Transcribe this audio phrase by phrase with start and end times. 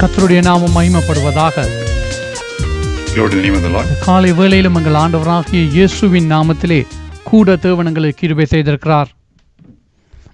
[0.00, 1.56] கர்த்தருடைய நாமம் மகிமைப்படுவதாக.
[4.06, 6.80] காலை வேளையிலும் எங்கள் ஆண்டவராகிய இயேசுவின் நாமத்திலே
[7.30, 9.10] கூட தேவனங்களுக்கு கிருபை செய்திருக்கிறார்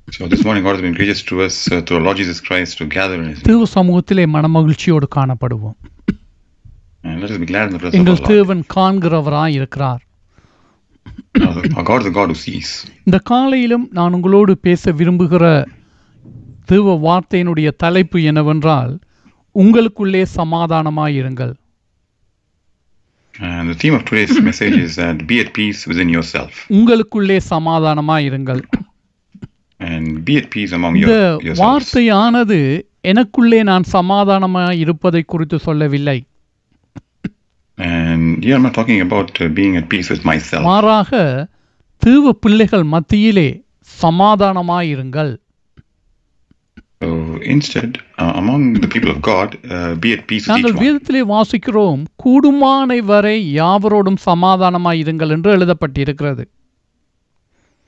[0.08, 2.72] So this morning, God has been gracious to us uh, through our Lord Jesus Christ
[2.78, 3.46] to gather in His name.
[3.48, 5.76] தேவ சமூகத்திலே மனமகிழ்ச்சியோடு காணப்படுவோம்
[7.04, 8.20] And let us be glad in the presence of எங்கள்.
[8.32, 10.02] தேவன் காண்கிறவராய் இருக்கிறார்
[11.46, 12.68] Our our God is the God who sees.
[13.06, 15.44] இந்த காலையிலும் நான் உங்களோடு பேச விரும்புகிற
[16.68, 18.92] தேவ வார்த்தையினுடைய தலைப்பு என்னவென்றால்
[19.54, 21.54] உங்களுக்குள்ளே சமாதானமாயிருங்கள்
[23.34, 28.60] And the theme of today's message is that be at peace within yourself உங்களுக்குள்ளே சமாதானமாயிருங்கள்
[29.80, 31.62] and be at peace among இந்த your, yourselves.
[31.62, 32.58] வார்த்தையானது
[33.04, 36.18] எனக்குள்ளே நான் சமாதானமாய் இருப்பதை குறித்து சொல்லவில்லை
[37.78, 40.64] And here I'm not talking about uh, being at peace with myself.
[40.64, 41.12] மாறாக
[42.02, 43.48] தீவ பிள்ளைகள் மத்தியிலே
[44.02, 45.32] சமாதானமாயிருங்கள்
[47.04, 47.10] So
[47.46, 50.82] instead, uh, among the people of God, uh, be at peace with each நாங்கள் one.
[50.84, 56.44] வேதத்திலே வாசிக்கிறோம் கூடுமானை வரை யாவரோடும் சமாதானமாயிருங்கள் என்று எழுதப்பட்டிருக்கிறது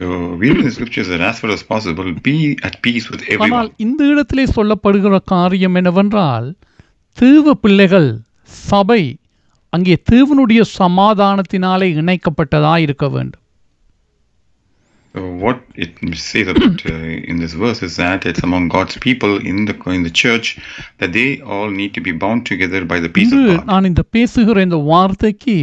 [0.01, 3.23] So we read in the scriptures that as far as possible, be at peace with
[3.27, 3.71] ஆனால் everyone.
[3.79, 6.49] இந்த இடத்திலே சொல்லப்படுகிற காரியம் என்னவென்றால்
[7.17, 8.11] தீவ பிள்ளைகள்
[8.67, 9.03] சபை
[9.73, 13.43] அங்கே தீவனுடைய சமாதானத்தினாலே இணைக்கப்பட்டதா இருக்க வேண்டும்
[15.40, 16.94] what it says about uh,
[17.30, 20.48] in this verse is that it's among God's people in the in the church
[21.00, 23.66] that they all need to be bound together by the peace இன்று of God.
[23.72, 25.58] நான் இந்த பேசுகிற இந்த வார்த்தைக்கு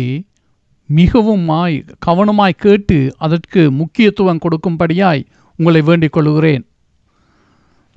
[0.88, 5.22] மிகவும் மாய் கவனமாய் கேட்டு அதற்கு முக்கியத்துவம் கொடுக்கும்படியாய்
[5.58, 6.64] உங்களை வேண்டிக் கொள்கிறேன்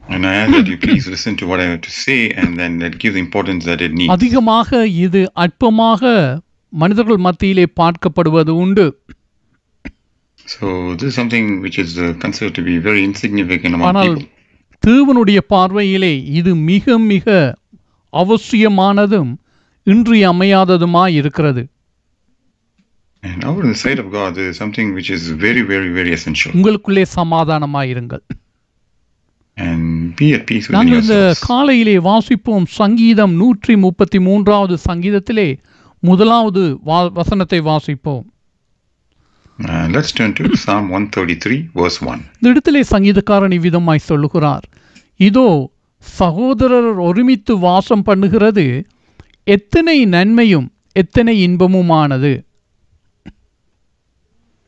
[0.03, 2.71] And I ask that you please listen to what I have to say and then
[2.79, 4.11] that give the importance that it needs.
[4.15, 4.69] அதிகமாக
[5.05, 6.01] இது அற்பமாக
[6.73, 8.85] மனிதர்கள் மத்தியிலே பார்க்கப்படுவது உண்டு
[10.46, 14.32] So this is something which is uh, considered to be very insignificant among ஆனால் people.
[14.82, 17.26] தேவனுடைய பார்வையிலே இது மிக மிக
[18.12, 19.32] அவசியமானதும்
[19.86, 21.62] இன்றியமையாததுமாய் இருக்கிறது
[23.22, 26.12] And over in the sight of God, there is something which is very, very, very
[26.12, 26.50] essential.
[26.56, 28.22] உங்களுக்குள்ளே சமாதானமாயிருங்கள்
[29.56, 29.82] And
[30.18, 31.16] be at peace within நாங்கள் இந்த.
[31.46, 35.48] காலையிலே வாசிப்போம் சங்கீதம் நூற்றி முப்பத்தி மூன்றாவது சங்கீதத்திலே
[36.02, 36.62] முதலாவது
[37.18, 38.24] வசனத்தை வாசிப்போம்
[39.58, 42.18] Uh, let's turn to Psalm 133, verse 1.
[42.38, 44.64] இந்த இடத்திலே சங்கீதக்காரன் இவ்விதமாய் சொல்லுகிறார்
[45.20, 45.46] இதோ
[46.04, 48.64] சகோதரர் ஒருமித்து வாசம் பண்ணுகிறது
[49.46, 52.32] எத்தனை நன்மையும் எத்தனை இன்பமுமானது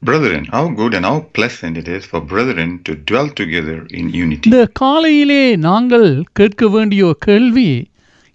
[0.03, 4.45] Brethren, how good and how pleasant it is for brethren to dwell together in unity.
[4.49, 7.71] இந்த காலையிலே நாங்கள் கேட்க வேண்டிய கேள்வி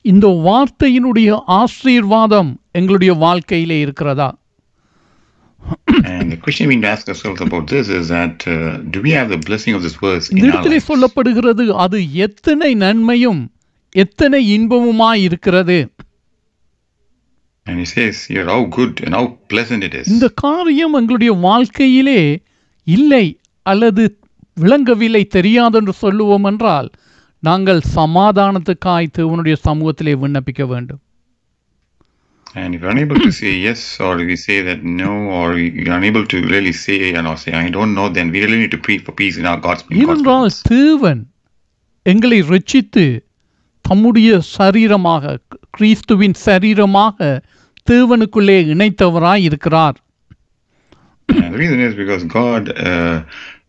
[0.05, 4.29] இந்த வார்த்தையினுடைய ஆசீர்வாதம் எங்களுடைய வாழ்க்கையிலே இருக்கிறதா
[6.05, 8.55] And the question we need to ask ourselves about this is that uh,
[8.93, 10.87] do we have the blessing of this verse in our lives?
[10.87, 13.41] சொல்லப்படுகிறது அது எத்தனை நன்மையும்
[13.95, 15.77] எத்தனை இன்பமுமாய் இருக்கிறது
[17.65, 20.07] And he says here how good and how pleasant it is.
[20.07, 22.21] இந்த காரியம் எங்களுடைய வாழ்க்கையிலே
[22.87, 23.25] இல்லை
[23.65, 24.03] அல்லது
[24.57, 26.89] விளங்கவில்லை தெரியாதென்று சொல்லுவோம் என்றால்
[27.43, 31.01] நாங்கள் சமாதானத்துக்காய் தேவனுடைய சமூகத்திலே விண்ணப்பிக்க வேண்டும்
[32.54, 35.94] And if you're unable to say yes, or if you say that no, or you're
[35.94, 38.78] unable to really say and or say I don't know, then we really need to
[38.78, 40.68] pray for peace in our God's, in God's ஏனென்றால் presence.
[40.72, 41.20] தேவன்
[42.06, 43.04] எங்களை ரட்சித்து
[43.84, 45.34] தம்முடைய சரீரமாக
[45.76, 47.18] கிறிஸ்துவின் சரீரமாக
[47.86, 49.98] தேவனுக்குள்ளே இணைத்தவராய் இருக்கிறார்
[51.28, 53.16] And the reason is because God uh,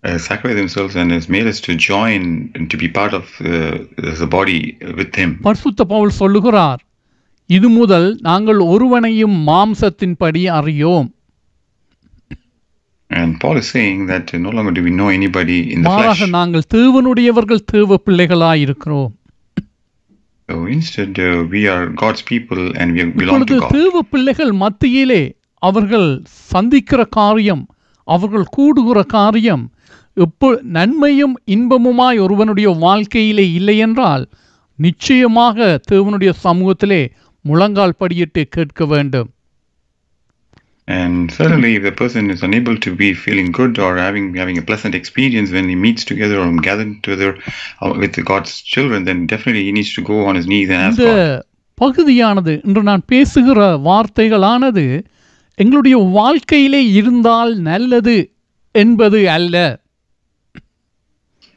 [0.03, 2.21] uh, sacrificed Himself and has made us to join
[2.55, 3.49] and to be part of uh,
[4.13, 4.59] as a body
[4.99, 5.31] with Him.
[5.47, 6.81] பரிசுத்த பவுல் சொல்லுகிறார்
[7.50, 11.10] இது முதல் நாங்கள் ஒருவனையும் மாம்சத்தின்படி அறியோம்
[13.10, 16.30] And Paul is saying that no longer do we know anybody in the மாறாக flesh.
[16.30, 19.12] நாங்கள் தேவனுடையவர்கள் தேவ பிள்ளைகளாய் இருக்கிறோம்
[20.48, 23.70] So instead, uh, we are God's people and we belong இப்பொழுது to God.
[23.76, 25.22] தேவ பிள்ளைகள் மத்தியிலே
[25.62, 26.08] அவர்கள்
[26.50, 27.62] சந்திக்கிற காரியம்
[28.08, 29.64] அவர்கள் கூடுகிற காரியம்
[30.16, 34.24] எப்போ நன்மையும் இன்பமுமாய் ஒருவனுடைய வாழ்க்கையிலே இல்லை என்றால்
[34.78, 35.56] நிச்சயமாக
[35.90, 37.02] தேவனுடைய சமூகத்திலே
[37.48, 39.30] முழங்கால் படியிட்டு கேட்க வேண்டும்
[40.88, 44.64] And certainly, if the person is unable to be feeling good or having having a
[44.70, 47.30] pleasant experience when he meets together or gathered together
[47.82, 50.98] uh, with God's children, then definitely he needs to go on his knees and ask
[51.00, 51.22] God.
[51.78, 54.84] பகுதியானது இன்று நான் பேசுகிற வார்த்தைகளானது
[55.58, 58.16] எங்களுடைய வாழ்க்கையிலே இருந்தால் நல்லது
[58.74, 59.56] என்பது அல்ல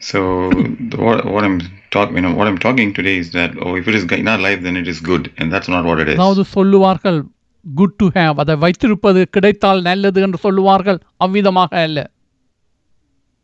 [0.02, 0.20] So
[1.06, 1.58] what, what I'm
[1.92, 4.38] talking, you know, what I'm talking today is that oh, if it is in our
[4.40, 6.18] life, then it is good, and that's not what it is.
[6.20, 7.20] அதாவது சொல்லுவார்கள்
[7.66, 12.00] குட் டு ஹேவ் அதை வைத்திருப்பது கிடைத்தால் நல்லது என்று சொல்லுவார்கள் அவ்விதமாக அல்ல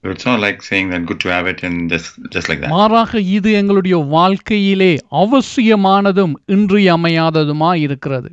[0.03, 2.71] It's not like saying that good to have it and just just like that.
[2.77, 4.89] மாறாக இது எங்களுடைய வாழ்க்கையிலே
[5.23, 8.31] அவசியமானதும் இன்றியமையாததுமாய் இருக்கிறது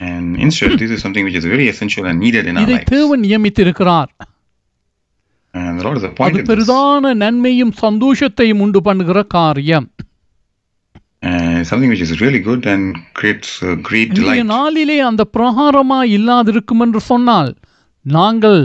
[0.00, 2.90] And instead, this is something which is very essential and needed in our இதை lives.
[2.94, 6.42] தேவன் நியமித்திருக்கிறார் And the Lord has அது.
[6.50, 9.88] பெரிதான நன்மையும் சந்தோஷத்தையும் உண்டு பண்ணுகிற காரியம்
[11.62, 13.50] something which is really good and creates
[13.82, 14.46] great இன்றைய delight.
[14.46, 17.50] நாளிலே அந்த பிரகாரமா இல்லாதிருக்கும் என்று சொன்னால்
[18.04, 18.60] நாங்கள்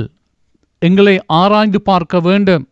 [0.82, 2.66] எங்களை ஆராய்ந்து பார்க்க வேண்டும்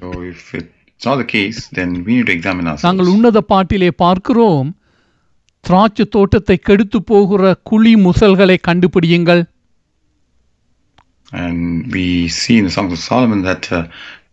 [0.00, 3.10] So if it's not the case, then we need to examine நாங்கள்.
[3.14, 4.68] உன்னத பாட்டிலே பார்க்கிறோம்
[5.64, 9.42] திராட்சை தோட்டத்தை கெடுத்து போகிற குழி முசல்களை கண்டுபிடியுங்கள்
[11.32, 11.58] And
[11.92, 13.86] we see in the Songs of Solomon that uh,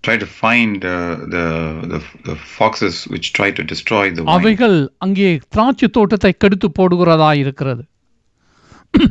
[0.04, 0.92] try to find uh,
[1.28, 1.46] the,
[1.84, 4.34] the the foxes which try to destroy the wine.
[4.36, 7.84] அவைகள் அங்கே திராட்சை தோட்டத்தை கெடுத்து போடுகிறதா இருக்கிறது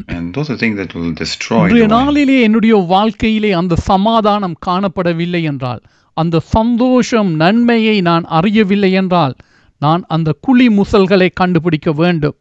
[0.08, 1.86] And those are things that will destroy இன்றைய.
[1.86, 5.82] நாளிலே என்னுடைய வாழ்க்கையிலே அந்த சமாதானம் காணப்படவில்லை என்றால்
[6.16, 9.34] அந்த சந்தோஷம் நன்மையை நான் அறியவில்லை என்றால்
[9.80, 12.36] நான் அந்த குழி முசல்களை கண்டுபிடிக்க வேண்டும்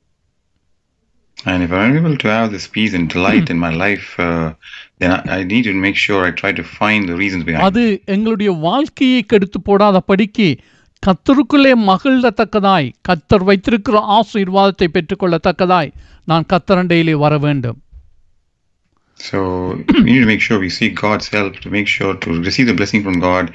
[1.37, 4.53] And if I'm able to have this peace and delight in my life, uh,
[4.99, 7.67] then I, I need to make sure I try to find the reasons behind it.
[7.67, 7.83] அது
[8.15, 10.47] எங்களுடைய வாழ்க்கையை கெடுத்து போடாத படிக்கு
[11.03, 15.89] கத்தருக்குள்ளே மகிழத்தக்கதாய் கத்தர் வைத்திருக்கிற ஆசீர்வாதத்தை பெற்றுக்கொள்ளத்தக்கதாய்
[16.27, 17.79] நான் கத்தரண்டையிலே வர வேண்டும்
[19.19, 19.39] So
[19.95, 22.73] we need to make sure we seek God's help to make sure to receive the
[22.73, 23.45] blessing from God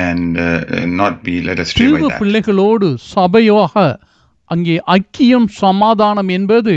[0.00, 0.46] and uh,
[0.94, 2.18] not be led astray by தேவ that.
[2.22, 3.74] பிள்ளைகளோடு சபையாக
[4.50, 6.74] அங்கே ஐக்கியம் சமாதானம் என்பது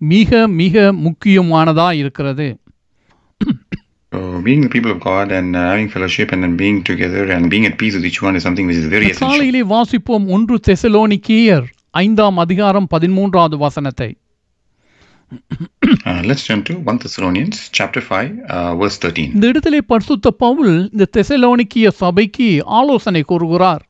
[0.00, 0.76] மிக மிக
[1.06, 2.48] முக்கியமானதா இருக்கிறது
[4.12, 7.50] So being the people of God and uh, having fellowship and then being together and
[7.50, 9.26] being at peace with each one is something which is very essential.
[9.26, 14.10] காலையிலே வாசிப்போம் ஒன்று தெசலோனிக்கேயர் ஐந்தாம் அதிகாரம் பதிமூன்றாவது வசனத்தை
[16.06, 18.18] Uh, let's turn to 1 Thessalonians chapter 5,
[18.48, 19.24] uh, verse 13.
[19.36, 23.82] இந்த இடத்திலே பரிசுத்த பவுல் இந்த தெசலோனிக்கிய சபைக்கு ஆலோசனை கூறுகிறார்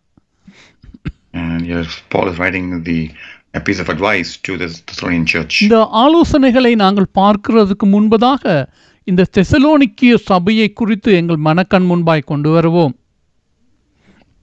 [1.35, 2.99] And here Paul is writing the
[3.55, 5.55] a piece of advice to the Thessalonian church.
[5.67, 8.45] இந்த ஆலோசனைகளை நாங்கள் பார்க்கிறதுக்கு முன்பதாக
[9.07, 12.95] இந்த தெசலோனிக்கிய சபையை குறித்து எங்கள் மனக்கண் முன்பாய் கொண்டு வருவோம்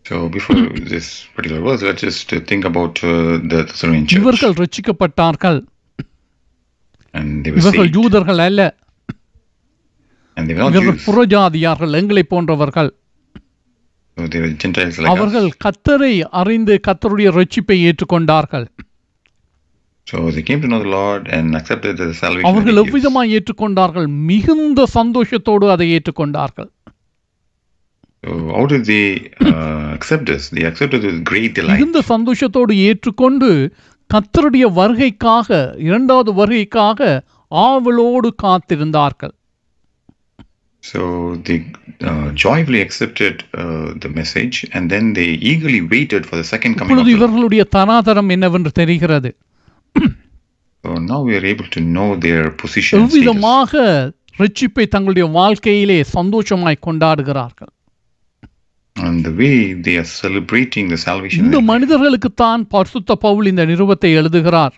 [0.06, 0.56] So before
[0.90, 1.06] this
[1.36, 3.12] particular verse, let's just uh, think about uh,
[3.52, 4.18] the Thessalonian church.
[4.22, 5.60] இவர்கள் ரட்சிக்கப்பட்டார்கள்
[7.14, 7.90] And they were இவர்கள்.
[7.98, 8.62] யூதர்கள் அல்ல
[10.38, 11.00] And they were not இவர்கள்.
[11.06, 12.92] புறஜாதியார்கள் எங்களை போன்றவர்கள்.
[15.12, 18.66] அவர்கள் கத்தரை அறிந்து கத்தருடைய ரட்சிப்பை ஏற்றுக்கொண்டார்கள்
[22.44, 22.80] அவர்கள்.
[22.84, 26.70] எவ்விதமாய் ஏற்றுக்கொண்டார்கள் மிகுந்த சந்தோஷத்தோடு அதை ஏற்றுக்கொண்டார்கள்
[29.44, 29.60] uh.
[31.74, 33.50] மிகுந்த சந்தோஷத்தோடு ஏற்றுக்கொண்டு
[34.10, 35.50] கத்தருடைய வருகைக்காக
[35.88, 37.00] இரண்டாவது வருகைக்காக
[37.52, 39.34] ஆவலோடு காத்திருந்தார்கள்
[40.84, 41.02] So
[41.48, 41.58] they
[42.02, 46.82] uh, joyfully accepted uh, the message and then they eagerly waited for the second coming
[46.82, 47.22] of இப்பொழுது the Lord.
[47.22, 49.30] இவர்களுடைய தராதரம் என்னவென்று தெரிகிறது
[49.96, 52.98] So now we are able to know their position.
[53.00, 53.22] and status.
[53.22, 53.72] எவ்விதமாக
[54.38, 57.72] ரட்சிப்பை தங்களுடைய வாழ்க்கையிலே சந்தோஷமாய் கொண்டாடுகிறார்கள்
[58.96, 59.56] And the way
[59.86, 61.40] they are celebrating the salvation.
[61.46, 64.76] இந்த மனிதர்களுக்குத்தான் பரிசுத்த பவுல் இந்த நிருபத்தை எழுதுகிறார்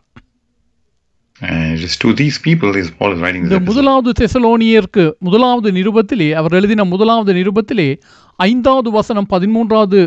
[1.42, 3.70] And is to these people is Paul is writing this இந்த epistle.
[3.72, 7.90] முதலாவது தெசலோனியருக்கு முதலாவது நிருபத்திலே அவர் எழுதின முதலாவது நிருபத்திலே
[8.40, 10.02] ஐந்தாவது வசனம் பதிமூன்றாவது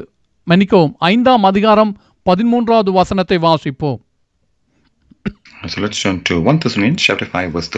[0.46, 1.92] மன்னிக்கவும் ஐந்தாம் அதிகாரம்
[2.26, 3.98] பதிமூன்றாவது வசனத்தை வாசிப்போம்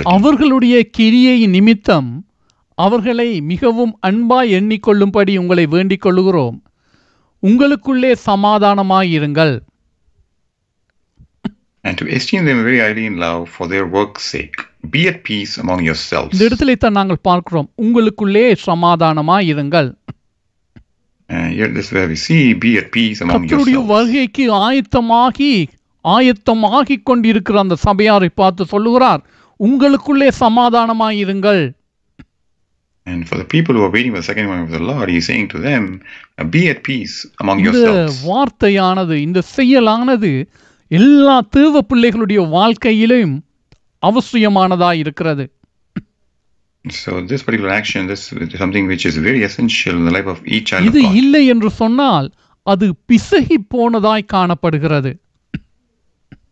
[0.04, 2.10] அவர்களுடைய கிரியை நிமித்தம்
[2.78, 6.58] அவர்களை மிகவும் அன்பாய் எண்ணிக்கொள்ளும்படி உங்களை வேண்டிக் கொள்ளுகிறோம்
[7.42, 9.54] உங்களுக்குள்ளே சமாதானமாயிருங்கள்
[11.84, 14.56] And to esteem them very highly in love for their work's sake.
[14.90, 16.32] Be at peace among yourselves.
[16.32, 18.44] இந்த இடத்திலே தான் நாங்கள் பார்க்கிறோம் உங்களுக்குள்ளே
[23.32, 23.90] கர்த்தருடைய yourselves.
[23.92, 25.52] வருகைக்கு ஆயத்தமாகி
[26.04, 29.22] ஆயத்தமாகி கொண்டிருக்கிற அந்த சபையாரை பார்த்து சொல்லுகிறார்
[29.60, 31.62] உங்களுக்குள்ளே சமாதானமாயிருங்கள்
[33.06, 35.26] And for the people who are waiting for the second coming of the Lord, he's
[35.26, 35.84] saying to them,
[36.38, 38.18] uh, be at peace among இந்த yourselves.
[38.24, 40.30] வார்த்தையானது இந்த செயலானது
[40.90, 43.34] எல்லா தேவ பிள்ளைகளுடைய வாழ்க்கையிலும்
[44.02, 45.46] அவசியமானதா இருக்கிறது
[46.84, 50.38] So this particular action, this is something which is very essential in the life of
[50.46, 51.00] each child இது.
[51.14, 52.28] இல்லை என்று சொன்னால்
[52.66, 55.10] அது பிசகி போனதாய் காணப்படுகிறது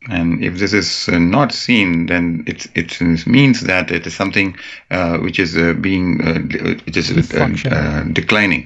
[0.10, 2.90] And if this is uh, not seen, then it it
[3.30, 4.50] means that it is something
[4.92, 7.72] uh, which is uh, being uh, de- which is uh, Dysfunction.
[7.74, 8.64] uh, declining,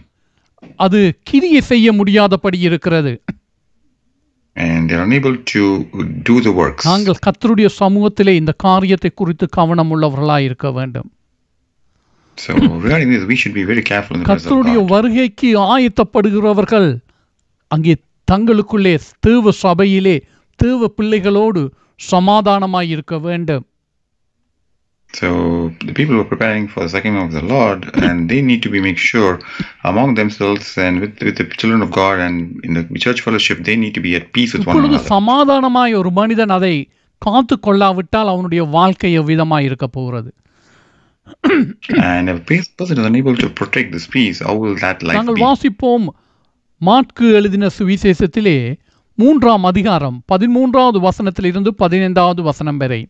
[0.80, 3.14] அது கிரியை செய்ய முடியாதபடி இருக்கிறது
[4.56, 5.64] and they're unable to
[6.30, 6.86] do the works.
[6.88, 11.10] நாங்கள் கர்த்தருடைய சமூகத்திலே இந்த காரியத்தை குறித்து கவனம் உள்ளவர்களாய் இருக்க வேண்டும்
[12.38, 14.90] So regarding this, we should be very careful in the presence of கர்த்தருடைய God.
[14.92, 16.90] வருகைக்கு ஆயத்தப்படுகிறவர்கள்
[17.72, 17.94] அங்கே
[18.32, 20.18] தங்களுக்குள்ளே தேவ சபையிலே
[20.59, 21.63] தேவ பிள்ளைகளோடு
[22.01, 23.67] சமாதானமாய் இருக்க வேண்டும்
[25.15, 25.29] So
[25.81, 28.63] the people who are preparing for the second coming of the Lord, and they need
[28.63, 29.33] to be make sure
[29.83, 33.77] among themselves and with, with the children of God and in the church fellowship, they
[33.77, 35.03] need to be at peace with one another.
[35.11, 36.73] சமாதானமாய் ஒரு மனிதன் அதை
[37.23, 40.31] காத்து கொள்ளாவிட்டால் அவனுடைய வாழ்க்கை எவ்விதமாய் இருக்க போகிறது
[42.05, 45.19] And if a pe- person is unable to protect this peace, how will that life
[45.19, 45.45] நாங்கள் be?
[45.45, 46.07] வாசிப்போம்
[46.81, 48.59] மாற்கு எழுதின சுவிசேஷத்திலே
[49.23, 53.03] மூன்றாம் அதிகாரம் பதிமூன்றாவது வசனத்திலிருந்து பதினைந்தாவது வசனம் வரை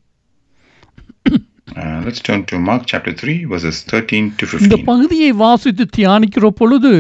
[1.75, 4.87] Uh, let's turn to Mark chapter 3, verses 13 to இந்த 15.
[4.88, 6.90] பகுதியை வாசித்து தியானிக்கிற பொழுது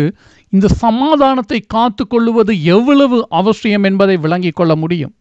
[0.52, 5.12] இந்த சமாதானத்தை காத்து கொள்ளுவது எவ்வளவு அவசியம் என்பதை விளங்கிக் கொள்ள முடியும்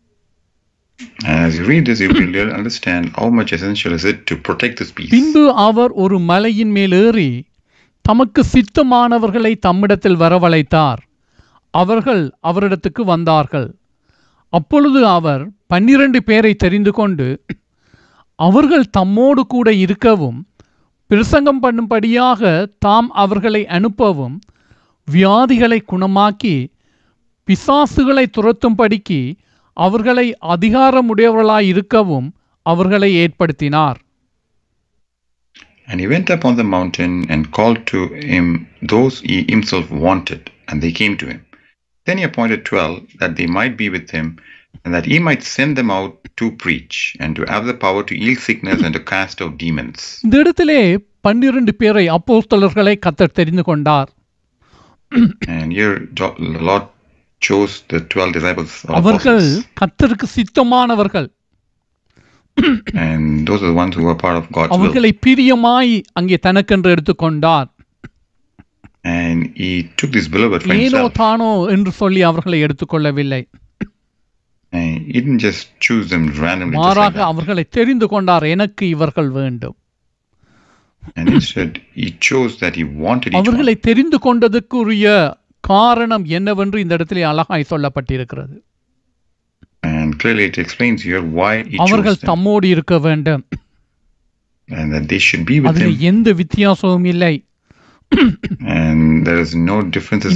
[1.23, 4.35] And as you read this, you will really understand how much essential is it to
[4.47, 5.11] protect this peace.
[5.15, 7.29] பின்பு அவர் ஒரு மலையின் மேல் ஏறி
[8.05, 11.01] தமக்கு சித்தமானவர்களை தம்மிடத்தில் வரவழைத்தார்
[11.73, 13.69] அவர்கள் அவரிடத்துக்கு வந்தார்கள்
[14.53, 17.27] அப்பொழுது அவர் பன்னிரண்டு பேரை தெரிந்து கொண்டு
[18.39, 20.39] அவர்கள் தம்மோடு கூட இருக்கவும்
[21.09, 22.41] பிரசங்கம் பண்ணும்படியாக
[22.79, 24.35] தாம் அவர்களை அனுப்பவும்
[25.07, 26.55] வியாதிகளை குணமாக்கி
[27.47, 29.19] பிசாசுகளை துரத்தும்படிக்கு
[29.77, 32.29] அவர்களை அதிகாரமுடையவர்களாய் இருக்கவும்
[32.65, 33.99] அவர்களை ஏற்படுத்தினார்
[35.87, 37.99] And he went up on the mountain and called to
[38.31, 38.45] him
[38.83, 41.39] those he himself wanted, and they came to him.
[42.06, 44.26] Then he appointed twelve, that they might be with him,
[44.82, 48.14] and that he might send them out to preach, and to have the power to
[48.14, 50.00] heal sickness and to cast out demons.
[50.24, 50.80] இந்த இடத்திலே
[51.20, 54.10] பன்னிரண்டு பேரை அப்போஸ்தலர்களை கத்தர் தெரிந்து கொண்டார்
[55.48, 56.84] And here Jo- the Lord
[57.42, 61.28] chose the twelve disciples or அவர்கள் apostles, கத்தருக்கு சித்தமானவர்கள்
[62.96, 64.76] and those are the ones who were part of God's will.
[64.76, 67.68] அவர்களை பிரியமாய் அங்கே தனக்கென்று எடுத்துக்கொண்டார்
[69.16, 71.12] And he took this beloved for ஏனோ himself.
[71.20, 73.42] தானோ என்று சொல்லி அவர்களை எடுத்துக்கொள்ளவில்லை
[74.72, 76.74] And he didn't just choose them randomly.
[76.74, 77.28] Just like மாறாக that.
[77.32, 79.76] அவர்களை தெரிந்து கொண்டார் எனக்கு இவர்கள் வேண்டும்
[81.16, 83.42] And instead, he chose that he wanted each one.
[83.42, 85.06] அவர்களை தெரிந்து கொண்டதற்குரிய
[85.64, 88.56] காரணம் என்னவென்று இந்த இடத்திலே அழகாய் சொல்லப்பட்டிருக்கிறது
[89.82, 92.30] And clearly it explains here why he அவர்கள் chose them.
[92.30, 93.44] தம்மோடு இருக்க வேண்டும்
[94.68, 96.06] And that they should be with அதில் him.
[96.10, 97.34] எந்த வித்தியாசமும் இல்லை
[98.12, 99.30] இந்த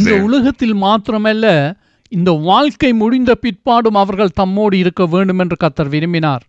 [0.07, 0.23] there.
[0.23, 1.47] உலகத்தில் மாத்திரமல்ல
[2.12, 6.45] இந்த வாழ்க்கை முடிந்த பிற்பாடும் அவர்கள் தம்மோடு இருக்க வேண்டும் என்று கத்தர் விரும்பினார்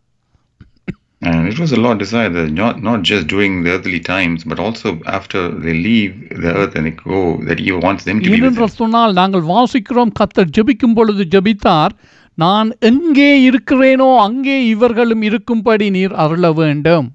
[1.22, 4.60] And it was the Lord desire that not, not just during the earthly times, but
[4.60, 4.88] also
[5.18, 6.14] after they leave
[6.46, 8.74] the earth and they go, that he wants them to be with ஏனென்று him.
[8.80, 11.94] சொன்னால் நாங்கள் வாசிக்கிறோம் கத்தர் ஜெபிக்கும் பொழுது ஜெபித்தார்
[12.38, 17.08] நான் எங்கே இருக்கிறேனோ அங்கே இவர்களும் இருக்கும்படி நீர் அருள வேண்டும்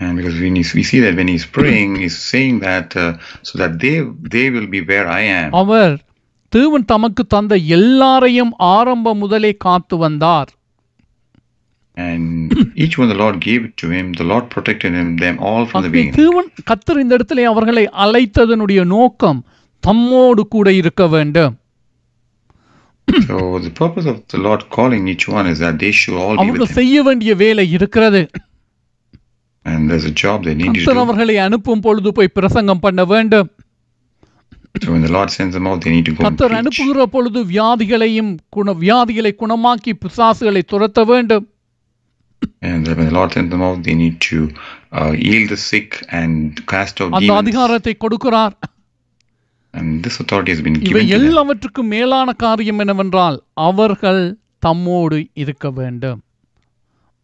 [0.00, 3.10] And because when he, we see that when he's praying, he's saying that uh,
[3.42, 3.96] so that they
[4.34, 5.48] they will be where I am.
[5.54, 5.94] அவர்
[6.52, 10.50] தேவன் தமக்கு தந்த எல்லாரையும் ஆரம்பம் முதலே காத்து வந்தார்
[11.96, 12.30] And
[12.76, 14.06] each one the Lord gave it to him.
[14.12, 16.16] The Lord protected him, them all from the ஆகவே beginning.
[16.22, 19.40] தேவன் கத்தர் இந்த இடத்திலே அவர்களை அழைத்ததனுடைய நோக்கம்
[19.82, 21.54] தம்மோடு கூட இருக்க வேண்டும்
[23.28, 26.40] So the purpose of the Lord calling each one is that they should all be
[26.42, 26.78] அவர்கள் with him.
[26.80, 28.22] செய்ய வேண்டிய வேலை இருக்கிறது
[30.95, 31.01] do.
[31.01, 33.49] அவர்களை அனுப்பும் பொழுது போய் பிரசங்கம் பண்ண வேண்டும்
[34.75, 36.53] So when the Lord sends them out, they need to go கத்தர்.
[36.53, 41.47] அனுப்புகிற பொழுது வியாதிகளையும் குண வியாதிகளை குணமாக்கி பிசாசுகளை துரத்த வேண்டும்
[42.61, 44.37] And when the Lord sends them out, they need to
[44.91, 47.33] uh, heal the sick and cast out அந்த.
[47.33, 48.55] அதிகாரத்தை கொடுக்கிறார்
[49.73, 51.17] And this authority has been இவை given to them.
[51.19, 54.23] எல்லாவற்றுக்கும் மேலான காரியம் என்னவென்றால் அவர்கள்
[54.65, 56.19] தம்மோடு இருக்க வேண்டும்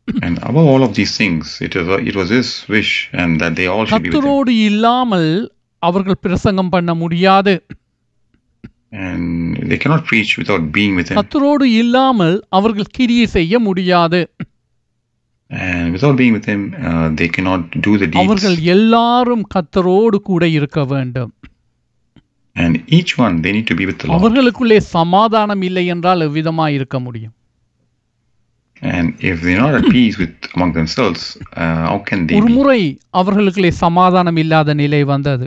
[0.08, 3.68] And above all of these things, it was, it was His wish and that they
[3.68, 4.58] all should be with Him.
[4.66, 5.30] இல்லாமல்
[5.82, 7.56] அவர்கள் பிரசங்கம் பண்ண முடியாது
[8.92, 11.18] And they cannot preach without being with Him.
[11.18, 14.22] கத்தரோடு இல்லாமல் அவர்கள் கிரியை செய்ய முடியாது
[15.52, 18.70] And without being with Him, uh, they cannot do the அவர்கள் deeds.
[18.76, 21.34] எல்லாரும் கத்தரோடு கூட இருக்க வேண்டும்
[22.56, 24.18] And each one, they need to be with the Lord.
[24.20, 27.34] அவர்களுக்குள்ளே சமாதானம் இல்லை என்றால் எவ்விதமாய் இருக்க முடியும்
[32.37, 32.55] ஒரு be?
[32.59, 32.81] முறை
[33.21, 35.47] அவர்களுக்குள்ளே சமாதானம் இல்லாத நிலை வந்தது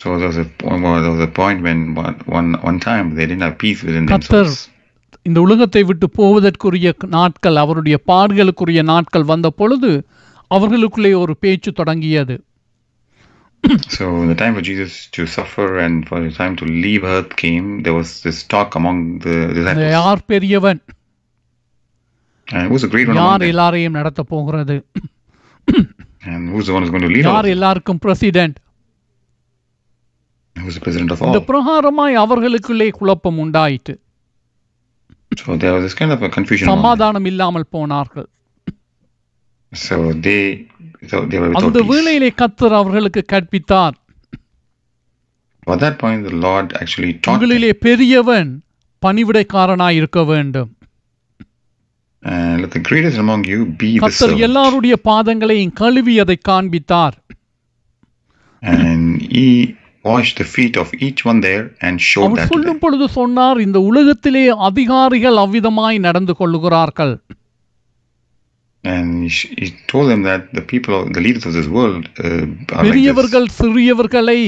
[0.00, 3.06] So there was a point, well, there was a point when one, one, one time
[3.16, 4.60] they didn't have peace within கத்தர் themselves.
[5.26, 9.90] இந்த உலகத்தை விட்டு போவதற்குரிய நாட்கள் அவருடைய பாடுகளுக்குரிய நாட்கள் வந்த பொழுது
[10.50, 12.36] அவர்களுக்குள்ளே ஒரு பேச்சு தொடங்கியது
[13.94, 17.34] So when the time for Jesus to suffer and for the time to leave earth
[17.36, 19.92] came, there was this talk among the disciples.
[19.98, 20.80] யார் பெரியவன்
[23.19, 23.43] யார்.
[23.43, 24.77] எல்லாரையும் நடத்த போகிறது
[26.31, 27.33] And who's the one who's going to lead all?
[27.33, 27.45] யார்?
[27.45, 28.57] எல்லாருக்கும் president
[31.27, 31.39] இந்த?
[31.49, 33.95] பிரகாரமாய் அவர்களுக்குள்ளே குழப்பம் உண்டாயிற்று
[35.39, 36.65] So there was this kind of a confusion.
[36.65, 36.83] among them.
[36.83, 38.27] சமாதானம் இல்லாமல் போனார்கள்
[39.73, 40.41] So they,
[41.07, 41.81] so they were without அந்த.
[41.93, 43.95] வேளையிலே கத்தர் அவர்களுக்கு கற்பித்தார்
[45.67, 47.33] At that point, the Lord actually taught them.
[47.33, 48.51] உங்களிலே பெரியவன்
[49.03, 50.71] பணிவிடைக்காரனாய் இருக்க வேண்டும்
[52.61, 54.45] let the greatest among you be the கத்தர் servant.
[54.47, 57.17] எல்லாருடைய பாதங்களையும் கழுவி அதை காண்பித்தார்
[58.63, 59.01] And
[59.33, 59.47] he
[60.05, 62.53] washed the feet of each one there and showed our that to them.
[62.55, 67.15] சொல்லும் பொழுது சொன்னார் இந்த உலகத்திலே அதிகாரிகள் அவ்விதமாய் நடந்து கொள்ளுகிறார்கள்
[68.83, 72.03] And he, sh- he told them that the people, of, the leaders of this world,
[72.17, 72.83] uh, are like this.
[72.83, 74.39] பெரியவர்கள் சிறியவர்களை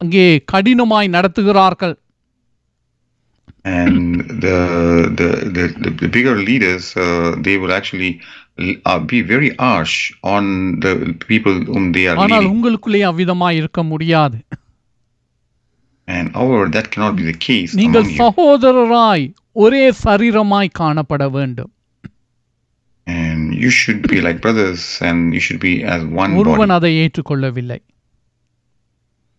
[0.00, 1.94] அங்கே கடினமாய் நடத்துகிறார்கள்
[3.65, 3.99] And
[4.43, 4.57] the
[5.19, 8.09] the the, the, the bigger leaders, uh, they will actually
[8.85, 9.93] uh, be very harsh
[10.33, 10.43] on
[10.79, 10.93] the
[11.27, 12.51] people whom they are ஆனால் leading.
[12.55, 14.39] உங்களுக்குள்ளே அவ்விதமாய் இருக்க முடியாது
[16.07, 18.19] And however, that cannot be the case நீங்கள் among you.
[18.23, 19.25] சகோதரராய்
[19.63, 21.71] ஒரே சரீரமாய் காணப்பட வேண்டும்
[23.07, 26.77] And you should be like brothers, and you should be as one ஒருவன் body.
[26.77, 27.79] அதை ஏற்றுக்கொள்ளவில்லை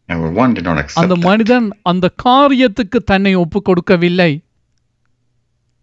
[0.09, 1.15] அந்த.
[1.15, 4.41] மனிதன் அந்த காரியத்துக்கு தன்னை ஒப்பு கொடுக்கவில்லை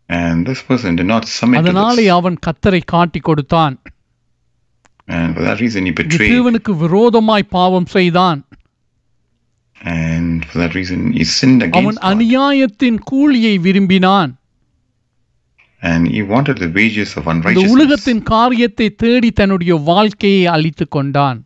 [0.09, 2.09] And this person did not submit to அதனாலே.
[2.09, 3.79] அவன் கத்தரை காட்டி கொடுத்தான்
[5.09, 6.33] And for that reason, he இங்கு betrayed.
[6.33, 8.45] தேவனுக்கு விரோதமாய் பாவம் செய்தான்
[9.81, 11.99] And for that reason, he sinned அவன்.
[12.03, 14.39] அநியாயத்தின் கூலியை விரும்பினான்
[15.81, 17.73] And he wanted the wages of இந்த unrighteousness.
[17.73, 21.46] உலகத்தின் காரியத்தை தேடி தன்னுடைய வாழ்க்கையை அழித்துக் கொண்டான்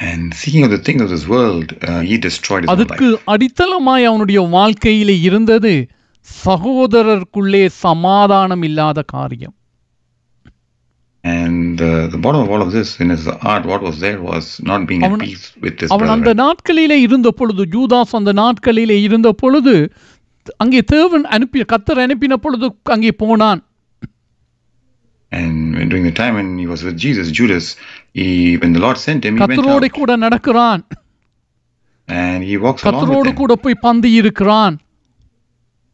[0.00, 3.24] And seeking of the things of this world, uh, he destroyed his own அதற்கு life.
[3.28, 5.72] அடித்தளமாய் அவனுடைய வாழ்க்கையிலே இருந்தது
[6.44, 9.56] சகோதரருக்குள்ளே சமாதானம் இல்லாத காரியம்
[11.24, 14.44] And uh, the bottom of all of this, in his heart, what was there was
[14.62, 16.32] not being at peace with his அவன் அந்த.
[16.42, 19.74] நாட்களிலே இருந்த பொழுது ஜூதாஸ் அந்த நாட்களிலே இருந்த பொழுது
[20.56, 23.60] அங்கே தேவன் அனுப்பி கத்தர் அனுப்பின பொழுது அங்கே போனான்
[25.32, 27.66] And when, during the time when he was with Jesus, Judas,
[28.14, 30.82] he, when the Lord sent him, he went கத்தரோடு out கூட நடக்கிறான்
[32.08, 33.36] and he walks along with கத்தரோடு him.
[33.36, 34.76] கூட போய் பந்தி இருக்கிறான்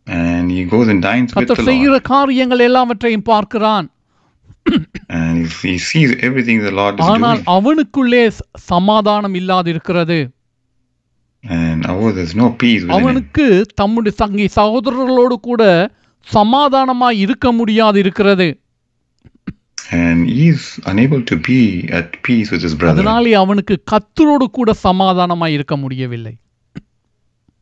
[0.07, 2.05] And he goes and dines with கத்தர் the செய்கிற Lord.
[2.13, 3.87] காரியங்கள் எல்லாவற்றையும் பார்க்கிறான்
[5.17, 7.51] And he, he sees everything the Lord is ஆனால் doing.
[7.57, 10.19] அவனுக்குள்ளே ச- சமாதானம் இல்லாதிருக்கிறது
[11.45, 12.99] And oh, there's no peace within him.
[12.99, 13.47] அவனுக்கு
[13.81, 15.63] தம்முடைய தங்கை சகோதரர்களோடு கூட
[16.27, 18.49] சமாதானமாய் இருக்க முடியாது இருக்கிறது
[22.94, 26.36] அதனாலே அவனுக்கு கத்தரோடு கூட சமாதானமாய் இருக்க முடியவில்லை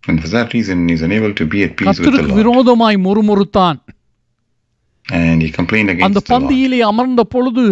[0.03, 2.37] And for that reason, he's unable to be at peace with the கத்தருக்கு Lord.
[2.39, 3.79] விரோதமாய் முறுமுறுத்தான்
[5.05, 6.31] And he complained அந்த against the Lord.
[6.33, 7.65] பந்தியிலே அமர்ந்த பொழுது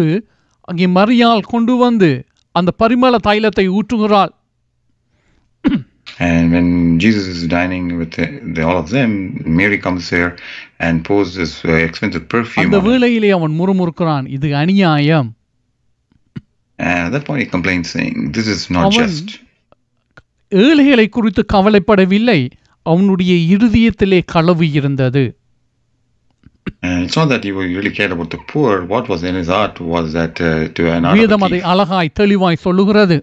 [0.68, 2.10] அங்கே மரியாள் கொண்டு வந்து
[2.54, 4.32] அந்த பரிமள தைலத்தை ஊற்றுகிறாள்
[6.20, 9.10] And when Jesus is dining with the, the, all of them,
[9.58, 10.30] Mary comes there
[10.82, 12.62] and pours this uh, expensive perfume.
[12.62, 12.88] அந்த On him.
[12.90, 15.30] வேளையிலே அவன் முறுமுறுக்கிறான் இது அநியாயம்
[16.78, 19.28] And at that point, he complains, saying, This is not அவன் just.
[20.52, 22.40] ஏழைகளை குறித்து கவலைப்படவில்லை
[22.86, 25.24] அவனுடைய இருதயத்திலே களவு இருந்தது
[26.82, 28.72] And it's not that he really cared about the poor.
[28.84, 31.58] What was in his heart was that uh, to an out of வேதம் a அதை
[31.58, 31.68] thief.
[31.72, 33.16] அழகாய் தெளிவாய் சொல்லுகிறது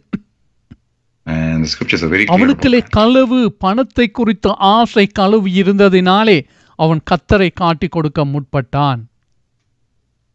[1.26, 2.30] And the scriptures are very clear.
[2.30, 2.91] About அவனுக்குள்ளே that.
[2.98, 6.38] களவு பணத்தை குறித்த ஆசை களவு இருந்ததினாலே
[6.85, 9.01] அவன் கத்தரை காட்டி கொடுக்க முற்பட்டான்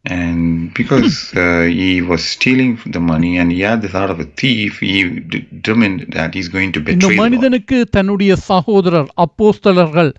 [0.04, 1.44] And because uh,
[1.78, 4.92] he was stealing the money and he had the heart of a thief, he
[5.34, 7.20] determined that he's going to betray the.
[7.22, 10.10] மனிதனுக்கு தன்னுடைய சகோதரர் அப்போஸ்தலர்கள்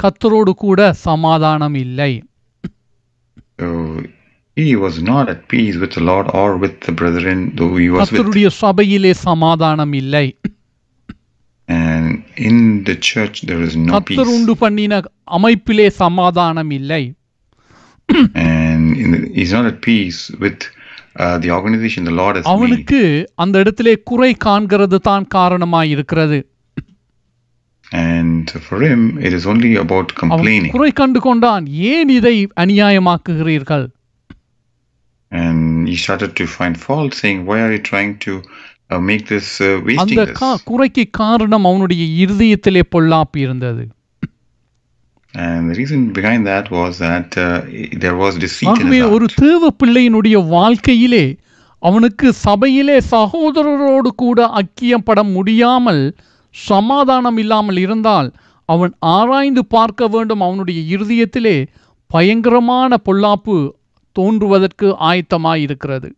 [0.00, 2.12] கத்தரோடு கூட சமாதானம் இல்லை
[3.58, 3.66] So
[4.56, 8.00] he was not at peace with the Lord or with the brethren, though he was
[8.00, 8.10] with.
[8.10, 10.26] கத்தருடைய சபையிலே சமாதானம் இல்லை
[11.69, 12.05] And
[12.47, 14.17] in the church, there is no peace.
[14.17, 15.01] கத்தர் உண்டு பண்ணின
[15.37, 17.03] அமைப்பிலே சமாதானம் இல்லை
[18.09, 20.59] And in the, he's not at peace with
[21.15, 22.53] uh, the organization the Lord has made.
[22.53, 23.01] அவனுக்கு
[23.43, 26.39] அந்த இடத்திலே குறை காண்கிறது தான் காரணமாய் இருக்கிறது
[27.91, 30.71] And for him, it is only about அவன் complaining.
[30.75, 33.85] குறை கண்டு கொண்டான் ஏன் இதை அநியாயமாக்குகிறீர்கள்
[35.31, 38.33] And he started to find fault, saying, Why are you trying to
[38.94, 40.24] uh, uh, அந்த
[40.64, 43.84] குறைக்கு காரணம் அவனுடைய இருதயத்திலே பொல்லாப்பு இருந்தது.
[45.34, 47.60] And the reason behind that was that uh,
[48.00, 49.26] there was deceit in ஆகவே his ஒரு.
[49.34, 51.36] தேவ பிள்ளையினுடைய வாழ்க்கையிலே
[51.82, 56.16] அவனுக்கு சபையிலே சகோதரரோடு கூட ஐக்கியப்பட முடியாமல்
[56.54, 58.32] சமாதானம் இல்லாமல் இருந்தால்
[58.64, 61.66] அவன் ஆராய்ந்து பார்க்க வேண்டும் அவனுடைய இருதயத்திலே
[62.06, 63.56] பயங்கரமான பொல்லாப்பு
[64.12, 66.08] தோன்றுவதற்கு ஆயத்தமாய் இருக்கிறது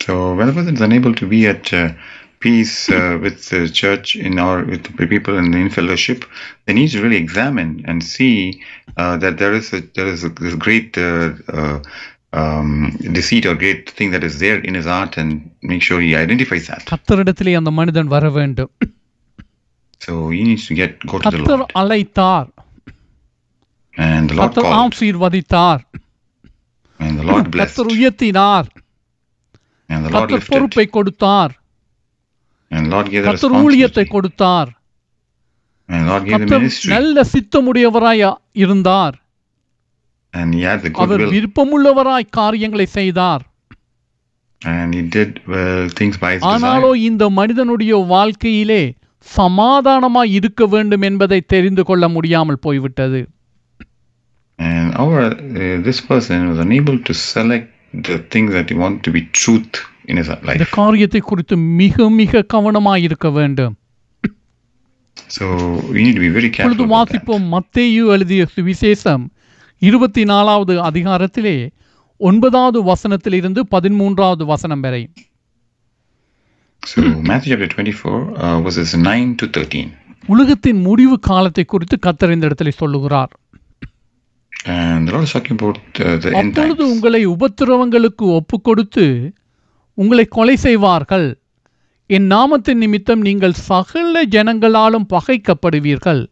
[0.00, 1.92] So when a person is unable to be at uh,
[2.40, 6.24] peace uh, with the church in our with the people and in fellowship,
[6.64, 8.34] they need to really examine and see
[8.96, 11.78] uh, that there is a there is a this great uh, uh,
[12.32, 12.70] um,
[13.12, 15.30] deceit or great thing that is there in his heart, and
[15.62, 16.84] make sure he identifies that.
[16.92, 18.72] கத்தரிடத்திலே அந்த மனிதன் வர வேண்டும்
[20.00, 22.48] So he needs to get go to the கத்தர் Lord, அழைத்தார்
[23.96, 25.82] and the Lord கத்தர் called, ஆசீர்வதித்தார்
[27.00, 28.77] and the Lord blessed, கத்தர் உயர்த்தினார் and the Lord
[29.89, 30.13] கத்தர்
[30.51, 31.53] பொறுப்பை கொடுத்தார்
[33.27, 34.69] கத்தர் ஊழியத்தை கொடுத்தார்
[36.91, 38.23] நல்ல சித்தமுடையவராய்
[38.55, 39.15] இருந்தார்
[40.95, 41.21] அவர்.
[41.31, 43.43] விருப்பமுள்ளவராய் காரியங்களை செய்தார்
[46.47, 46.89] ஆனாலோ.
[47.01, 48.81] இந்த மனிதனுடைய வாழ்க்கையிலே
[49.27, 53.21] சமாதானமாய் இருக்க வேண்டும் என்பதை தெரிந்து கொள்ள முடியாமல் போய்விட்டது
[54.59, 59.11] And our uh, this person was unable to select the things that he wanted to
[59.11, 59.75] be truth
[60.05, 60.73] in his இந்த life.
[60.73, 63.75] காரியத்தை குறித்து மிக மிக கவனமாய் இருக்க வேண்டும்
[65.31, 65.45] So
[65.91, 66.85] we need to be very careful.
[66.93, 69.25] வாசிப்போம் மத்தேயு எழுதிய சுவிசேஷம்
[69.81, 71.57] இருபத்தி நாலாவது அதிகாரத்திலே
[72.19, 75.03] ஒன்பதாவது வசனத்திலிருந்து பதிமூன்றாவது வசனம் வரை
[76.83, 76.99] So
[77.29, 79.81] Matthew chapter 24 uh, verses 9 to 13.
[80.29, 83.31] உலகத்தின் முடிவு காலத்தை குறித்து கத்தர் இந்த இடத்துல சொல்லுகிறார்
[84.65, 85.07] அப்பொழுது
[86.77, 86.79] times.
[86.79, 89.33] உங்களை உபத்திரவங்களுக்கு ஒப்புக் கொடுத்து
[89.93, 91.39] உங்களை கொலை செய்வார்கள்.
[92.05, 96.27] என் நாமத்தின் நிமித்தம் நீங்கள் சகல ஜனங்களாலும் பகைக்கப்படுவீர்கள்.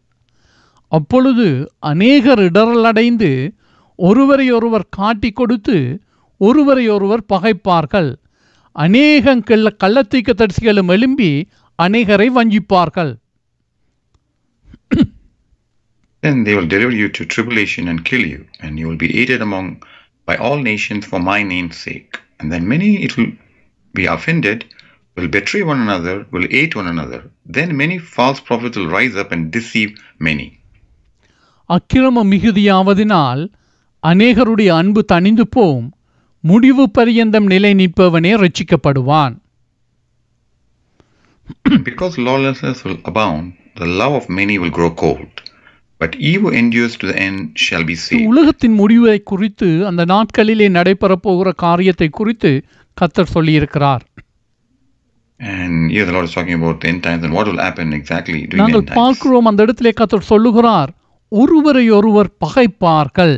[0.87, 3.51] அப்பொழுது அநேகர் இடரலடைந்து
[3.95, 6.01] ஒருவரையொருவர் காட்டிக் கொடுத்து
[6.37, 8.15] ஒருவரையொருவர் பகைப்பார்கள்.
[8.71, 11.47] அநேகம் கள்ள கள்ளத்தீக்க தரிசிகளும் எழும்பி
[11.83, 13.17] அநேகரை வஞ்சிப்பார்கள்.
[16.22, 19.42] Then they will deliver you to tribulation and kill you, and you will be hated
[19.42, 19.82] among
[20.28, 22.18] by all nations for my name's sake.
[22.38, 23.32] And then many it will
[23.94, 24.64] be offended,
[25.16, 27.20] will betray one another, will hate one another.
[27.46, 30.48] Then many false prophets will rise up and deceive many.
[31.70, 33.42] அக்கிரம மிகுதியாவதினால்
[34.02, 35.84] அநேகருடைய அன்பு தணிந்து போம்
[36.50, 39.36] முடிவு பரியந்தம் நிலை நிற்பவனே ரட்சிக்கப்படுவான்
[41.88, 45.32] because lawlessness will abound, the love of many will grow cold.
[48.29, 52.51] உலகத்தின் முடிவை குறித்து அந்த நாட்களிலே நடைபெறப் போகிற காரியத்தை குறித்து
[52.97, 54.05] கத்தர் சொல்லியிருக்கிறார்
[55.39, 58.39] And here the Lord is talking about the end times and what will happen exactly
[58.43, 58.95] during the நாங்கள்.
[58.95, 60.91] பார்க்கிறோம் அந்த இடத்திலே கத்தர் சொல்லுகிறார்
[61.31, 63.35] ஒருவரை ஒருவர் பகைப்பார்கள்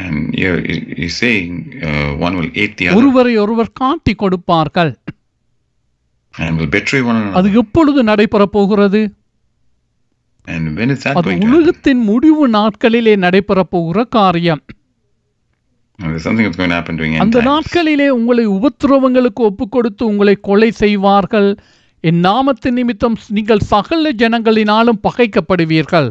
[0.00, 4.92] And here he- he's saying uh, one will hate the other ஒருவரை ஒருவர் காட்டி கொடுப்பார்கள்
[6.34, 7.52] and will betray one அது.
[7.54, 9.18] எப்பொழுது நடைபெறப் போகிறது And when is
[10.10, 11.48] that அது going to happen?
[11.48, 14.62] உலகத்தின் முடிவு நாட்களிலே நடைபெறப் போகிற காரியம்
[17.18, 17.38] அந்த.
[17.42, 21.48] நாட்களிலே உங்களை உபத்திரவங்களுக்கு ஒப்புக் கொடுத்து உங்களை கொலை செய்வார்கள்
[22.04, 26.10] என் நாமத்தின் நிமித்தம் நீங்கள் சகல ஜனங்களினாலும் பகைக்கப்படுவீர்கள்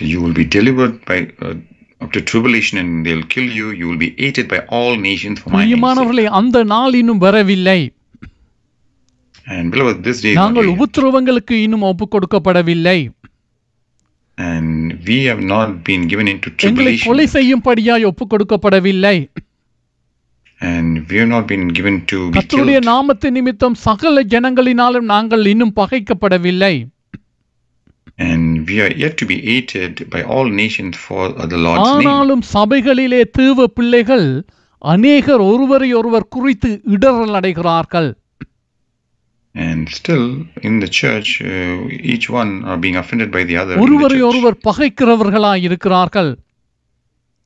[0.00, 1.54] you will be delivered by uh,
[2.00, 3.70] up to tribulation and they'll kill you.
[3.70, 5.66] You will be hated by all nations for my name's sake.
[5.66, 7.92] பிரியமானவர்களே அந்த நாள் இன்னும் வரவில்லை And beloved,
[8.94, 10.68] this day is not நாங்கள்.
[10.74, 12.98] உபத்திரவங்களுக்கு இன்னும் ஒப்புக் கொடுக்கப்படவில்லை
[14.38, 19.16] and we have not been given into எங்களை கொலை செய்யும்படியாய் ஒப்புக் கொடுக்கப்படவில்லை
[20.60, 22.90] and we have not been given to be கர்த்தருடைய killed.
[22.90, 26.74] நாமத்தின் நிமித்தம் சகல ஜனங்களினாலும் நாங்கள் இன்னும் பகைக்கப்படவில்லை.
[28.18, 32.08] And we are yet to be hated by all nations for the Lord's name.
[32.08, 34.44] ஆனாலும் சபைகளிலே தீவ பிள்ளைகள்
[34.78, 38.10] அநேகர் ஒருவரை ஒருவர் குறித்து இடரல் அடைகிறார்கள்.
[39.54, 40.24] And still
[40.62, 41.48] in the church, uh,
[41.88, 43.74] each one are being offended by the other.
[43.78, 44.22] ஒருவரை.
[44.22, 46.30] ஒருவர் பகைக்கிறவர்களாய் இருக்கிறார்கள்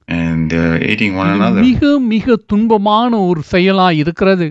[0.09, 1.63] And they're hating one another.
[1.63, 4.47] மிக மிக துன்பமான ஒரு செயலாய் இருக்கிறது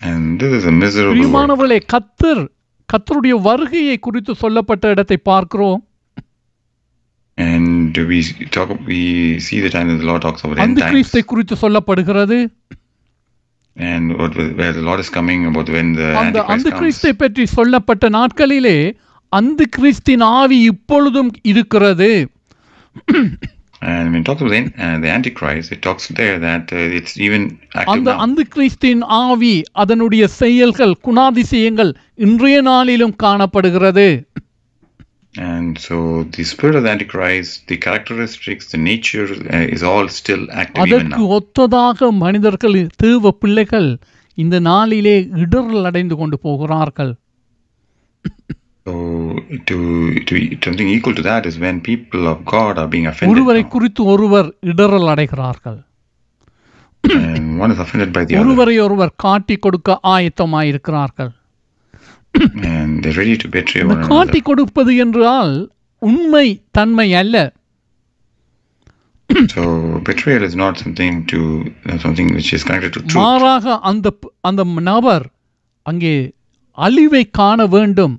[0.00, 1.14] And this is a miserable.
[1.14, 2.42] பிரியமானவர்களே கத்தர்
[2.88, 5.80] கத்தருடைய வருகையை குறித்து சொல்லப்பட்ட இடத்தை பார்க்கிறோம்
[7.38, 8.18] And we
[8.50, 9.02] talk, we
[9.40, 11.12] see the time that the Lord talks about end times.
[11.26, 12.38] குறித்து சொல்லப்படுகிறது
[13.76, 16.78] And what, where the Lord is coming about when the அந்த Antichrist அந்த.
[16.78, 18.78] கிறிஸ்தை பற்றி சொல்லப்பட்ட நாட்களிலே
[19.32, 22.10] அந்த கிறிஸ்தின் ஆவி இப்பொழுதும் இருக்கிறது
[23.82, 27.16] And when it talks about the, uh, the Antichrist, it talks there that uh, it's
[27.18, 27.42] even
[27.74, 28.14] active அந்த.
[28.16, 29.52] அந்த கிறிஸ்தின் ஆவி
[29.82, 31.92] அதனுடைய செயல்கள் குணாதிசயங்கள்
[32.26, 34.08] இன்றைய நாளிலும் காணப்படுகிறது
[35.34, 35.96] And so
[36.36, 41.12] the spirit of the Antichrist, the characteristics, the nature uh, is all still active even
[41.12, 41.26] அதற்கு.
[41.38, 43.98] ஒத்ததாக மனிதர்கள் தேவ பிள்ளைகள்
[44.34, 47.16] இந்த நாளிலே இடரல் அடைந்து கொண்டு போகிறார்கள்
[48.86, 48.92] So
[49.66, 49.76] to,
[50.24, 50.34] to
[50.66, 53.28] something equal to that is when people of God are being offended.
[53.28, 53.62] ஒருவரை.
[53.62, 55.78] குறித்து ஒருவர் இடரல் அடைகிறார்கள்
[58.38, 61.30] ஒருவரை ஒருவர் காட்டி கொடுக்க ஆயத்தமாயிருக்கிறார்கள்
[62.72, 64.40] and they're ready to betray இந்த one காட்டி.
[64.40, 65.54] கொடுப்பது என்றால்
[66.02, 67.36] உண்மை தன்மை அல்ல
[69.54, 69.62] So
[70.08, 71.38] betrayal is not something to
[71.86, 73.18] uh, something which is connected to truth.
[73.18, 74.08] மாறாக அந்த
[74.40, 75.26] அந்த நபர்
[75.86, 76.14] அங்கே
[76.78, 78.16] அழிவை காண வேண்டும்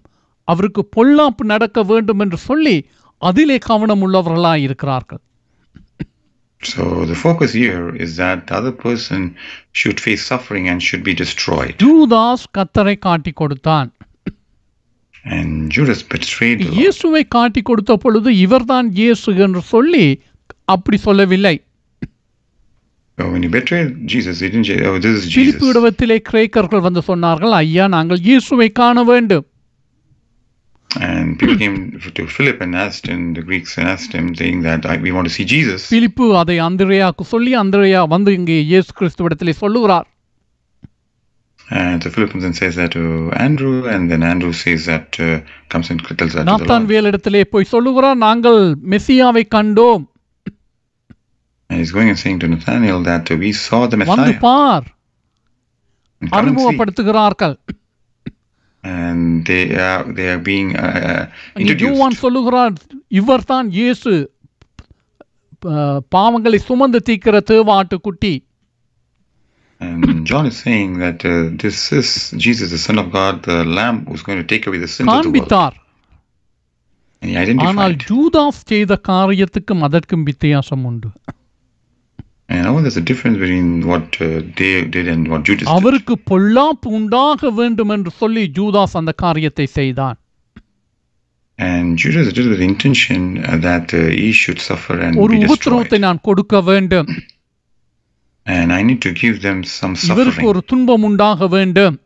[0.47, 2.77] அவருக்கு பொல்லாப்பு நடக்க வேண்டும் என்று சொல்லி
[3.21, 5.21] அதிலே கவனம் உள்ளவர்களாய் இருக்கிறார்கள்
[6.63, 9.21] So the focus here is that the other person
[9.73, 11.73] should face suffering and should be destroyed.
[11.83, 13.89] Judas கத்தரை காட்டி கொடுத்தான்
[15.25, 16.77] And Judas betrayed the Lord.
[16.77, 20.05] இயேசுவை காட்டி கொடுத்த பொழுது இவர்தான் இயேசு என்று சொல்லி
[20.67, 21.55] அப்படி சொல்லவில்லை
[23.17, 26.85] So when he betrayed Jesus, he didn't say, "Oh, this is Philip Jesus." இடத்திலே கிரேக்கர்கள்
[26.87, 29.45] வந்து சொன்னார்கள் ஐயா நாங்கள் இயேசுவை காண வேண்டும்
[30.90, 31.74] And people came
[32.14, 35.26] to Philip and asked him, the Greeks and asked him, saying that "I- we want
[35.28, 35.82] to see Jesus.
[35.90, 40.06] பிலிப்பு அதை அந்திரையாக்கு சொல்லி அந்திரையா வந்து இங்கே இயேசு கிறிஸ்துவிடத்திலே சொல்லுகிறார்
[41.70, 43.04] And so Philip then says that to
[43.36, 46.90] Andrew, and then Andrew says that, uh, comes and tells that to the Nathan Lord.
[46.92, 48.60] வேலிடத்திலே போய் சொல்லுகிறார் நாங்கள்
[48.92, 50.04] மெஸ்ஸியாவை கண்டோம்
[51.70, 54.40] And he's going and saying to Nathaniel that uh, we saw the வந்து Messiah.
[54.40, 54.86] Bar
[56.22, 56.50] And come
[58.83, 61.23] And they are, they are being uh,
[61.55, 62.19] introduced.
[62.19, 62.73] சொல்லுகிறார்
[63.11, 64.13] இவர்தான் இயேசு
[65.63, 65.73] ப-
[66.15, 68.33] பாவங்களை சுமந்து தீக்கிற தேவாட்டுக்குட்டி
[69.81, 74.05] And John is saying that uh, this is Jesus, the Son of God, the Lamb
[74.05, 75.77] who's going to take away the sins of the world.
[77.21, 78.03] And he ஆனால் identified.
[78.09, 81.09] Judas செய்த காரியத்துக்கும் அதற்கும் வித்தியாசம் உண்டு
[85.74, 90.16] அவருக்கு பொல்லாப்பு உண்டாக வேண்டும் என்று சொல்லி ஜூதாஸ் அந்த காரியத்தை செய்தான்
[91.58, 95.44] And Judas did with the intention uh, that uh, he should suffer and ஒரு be
[95.44, 96.04] உபத்திரவத்தை destroyed.
[96.06, 97.08] நான் கொடுக்க வேண்டும்
[98.46, 100.50] And I need to give them some இவருக்கு suffering.
[100.50, 101.96] ஒரு துன்பம் உண்டாக வேண்டும்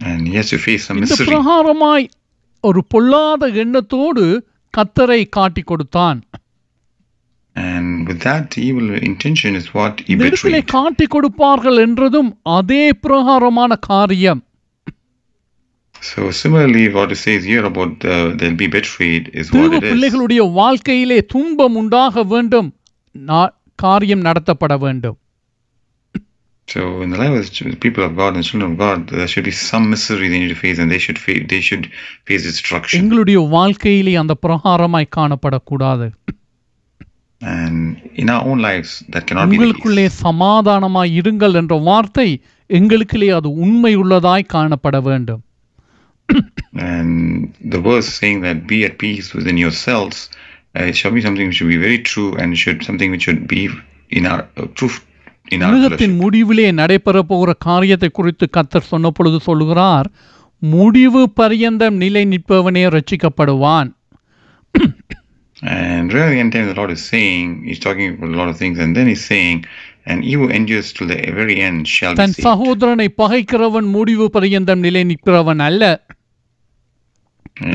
[0.00, 1.28] And he has to face some இந்த misery.
[1.30, 2.06] பிரகாரமாய்
[2.64, 4.24] ஒரு பொல்லாத எண்ணத்தோடு
[4.74, 6.20] கத்தரை காட்டி கொடுத்தான்
[7.56, 10.72] And with that evil intention is what he இந்த இடத்திலே betrayed.
[10.72, 14.42] காட்டி கொடுப்பார்கள் என்றதும் அதே பிரகாரமான காரியம்
[16.02, 19.84] So similarly, what it says here about uh, they'll be betrayed is what தேவ it
[19.84, 19.90] is.
[19.92, 22.68] பிள்ளைகளுடைய வாழ்க்கையிலே துன்பம் உண்டாக வேண்டும்
[23.14, 25.18] நா- காரியம் நடத்தப்பட வேண்டும்
[26.68, 29.44] So in the life of the people of God and children of God, there should
[29.44, 31.84] be some misery they need to face, and they should face they should
[32.26, 32.98] face destruction.
[33.00, 36.06] எங்களுடைய வாழ்க்கையிலே அந்த பிரகாரமாய் காணப்படக்கூடாது
[39.57, 40.05] உங்களுக்குள்ளே.
[40.23, 42.29] சமாதானமாய் இருங்கள் என்ற வார்த்தை
[42.69, 45.43] எங்களுக்குள்ளே அது உண்மை உள்ளதாய் காணப்பட வேண்டும்
[46.89, 47.13] And
[47.71, 50.17] the verse saying that be at peace within yourselves,
[50.75, 53.47] uh, it shall be something which should be very true and should something which should
[53.47, 53.61] be
[54.09, 54.97] in our uh, truth
[55.49, 56.19] in our உலகத்தின்.
[56.21, 60.09] முடிவிலே நடைபெற போகிற காரியத்தை குறித்து கத்தர் சொன்ன பொழுது சொல்லுகிறார்
[60.61, 63.89] முடிவு பரியந்தம் நிலை நிற்பவனே ரட்சிக்கப்படுவான்
[65.61, 68.79] And really, in time, the Lord is saying, He's talking about a lot of things,
[68.79, 69.65] and then He's saying,
[70.05, 72.35] and he who endures till the very end shall தன்.
[72.45, 75.83] சகோதரனை பகைக்கிறவன் முடிவு பரியந்தம் நிலை நிற்கிறவன் அல்ல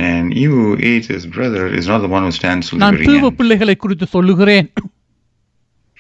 [0.07, 2.97] And he who hates his brother is not the one who stands till the நான்
[2.97, 3.37] very தேவ end.
[3.41, 4.69] பிள்ளைகளை குறித்து சொல்லுகிறேன்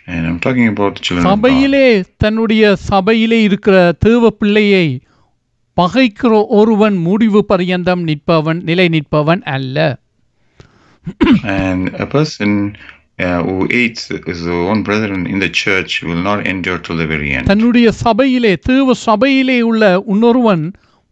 [0.06, 1.34] And I'm talking about the children of God.
[1.34, 1.86] சபையிலே
[2.22, 4.86] தன்னுடைய சபையிலே இருக்கிற தேவ பிள்ளையை
[5.76, 9.78] பகைக்கிற ஒருவன் முடிவு பரியந்தம் நிற்பவன் நிலை நிற்பவன் அல்ல
[11.53, 12.51] And a person
[13.19, 17.31] uh, who hates his own brethren in the church will not endure till the very
[17.31, 17.47] end.
[17.47, 20.63] தன்னுடைய சபையிலே தேவ சபையிலே உள்ள இன்னொருவன்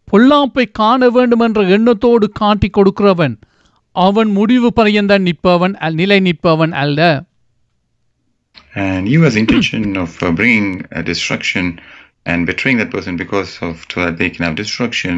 [0.08, 3.34] பொல்லாப்பை காண வேண்டும் என்ற எண்ணத்தோடு காட்டி கொடுக்கிறவன்
[3.96, 7.00] அவன் முடிவு பரியந்தம் நிற்பவன் அல்- நிலை நிற்பவன் அல்ல
[8.74, 11.64] And you has intention of uh, bringing uh, destruction
[12.26, 15.16] and betraying that person because of so that they can have destruction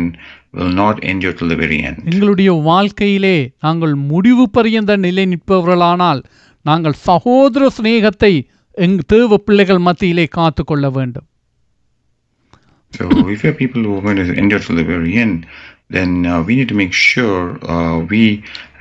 [0.54, 1.98] will not endure till the very end.
[2.12, 6.20] எங்களுடைய வாழ்க்கையிலே நாங்கள் முடிவு பரியந்த நிலை நிற்பவர்களானால்
[6.64, 8.32] நாங்கள் சகோதர சிநேகத்தை
[8.78, 11.26] எங் தேவ பிள்ளைகள் மத்தியிலே காத்து கொள்ள வேண்டும்
[12.92, 15.36] So if you are people who are going to endure till the very end,
[15.90, 18.22] then uh, we need to make sure uh, we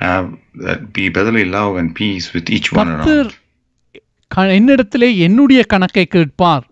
[0.00, 3.36] have that be brotherly love and peace with each one கர்த்தர் around.
[4.30, 6.64] க- என்னிடத்திலே என்னுடைய கணக்கை கேட்பார்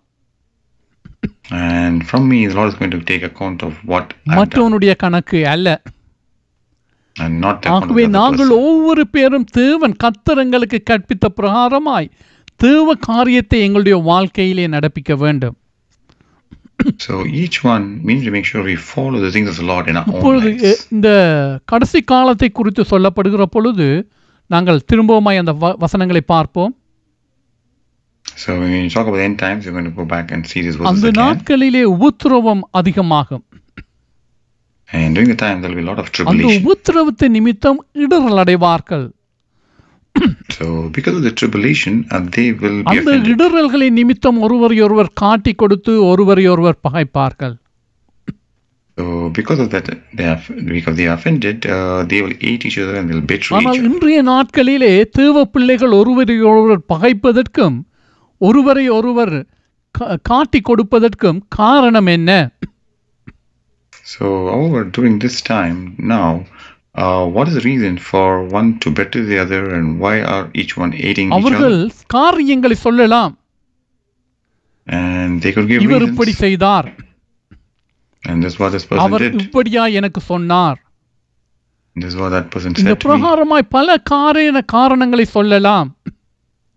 [1.64, 4.06] And from me, the Lord is going to take account of what
[4.38, 5.68] மற்றவனுடைய கணக்கு அல்ல
[7.74, 8.52] ஆகவே நாங்கள்.
[8.62, 12.08] ஒவ்வொரு பேரும் தேவன் கர்த்தர் எங்களுக்கு கற்பித்த பிரகாரமாய்
[12.60, 15.56] தேவ காரியத்தை எங்களுடைய வாழ்க்கையிலே நடப்பிக்க வேண்டும்
[16.98, 19.96] So each one, need to make sure we follow the things of the Lord in
[19.96, 20.80] our own lives.
[20.92, 21.08] இந்த
[21.64, 23.86] கடைசி காலத்தை குறித்து சொல்லப்படுகிற பொழுது
[24.50, 26.72] நாங்கள் திரும்பவுமாய் அந்த வசனங்களை பார்ப்போம்
[28.36, 30.62] So when you talk about the end times, you're going to go back and see
[30.62, 31.10] these verses அந்த.
[31.20, 33.44] நாட்களிலே உபத்திரவம் அதிகமாகும்
[34.90, 36.62] And during the time, there'll be a lot of அந்த tribulation.
[36.62, 39.06] உபத்திரவத்தின் நிமித்தம் இடரல் அடைவார்கள்
[40.50, 40.64] So
[40.96, 43.30] because of the tribulation, uh, they will be அந்த offended.
[43.32, 47.54] இடரல்களின் நிமித்தம் ஒருவரையொருவர் காட்டி கொடுத்து ஒருவரையொருவர் பகைப்பார்கள்
[48.98, 49.86] So because of that,
[50.18, 53.54] they are because they are offended, uh, they will hate each other and they'll betray
[53.56, 53.88] ஆனால் each other.
[53.90, 57.78] இன்றைய நாட்களிலே தேவ பிள்ளைகள் ஒருவரையொருவர் பகைப்பதற்கும்
[58.40, 59.36] ஒருவரை ஒருவர்
[60.22, 62.30] காட்டி கொடுப்பதற்கும் காரணம் என்ன
[64.06, 65.76] So however, during this time
[66.10, 66.26] now,
[66.94, 68.26] uh, what is the reason for
[68.58, 71.78] one to better the other, and why are each one hating each அவர்கள்?
[72.16, 73.34] காரியங்களை சொல்லலாம்
[74.86, 76.32] And they could give இவர் இப்படி.
[76.44, 76.88] செய்தார்
[78.24, 79.34] And this is what this person our did.
[79.44, 80.78] இப்படியா எனக்கு சொன்னார்
[81.96, 83.04] This is what that person இந்த said to me.
[83.06, 86.32] பிரகாரமாய் பல காரண காரணங்களை சொல்லலாம் So many reasons can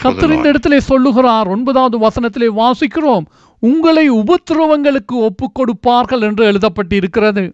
[0.04, 0.48] கத்தர் இந்த?
[0.48, 3.26] இடத்திலே சொல்லுகிறார் ஒன்பதாவது வசனத்திலே வாசிக்கிறோம்
[3.62, 7.44] உங்களை உபத்திரவங்களுக்கு ஒப்புக் கொடுப்பார்கள் என்று எழுதப்பட்டிருக்கிறது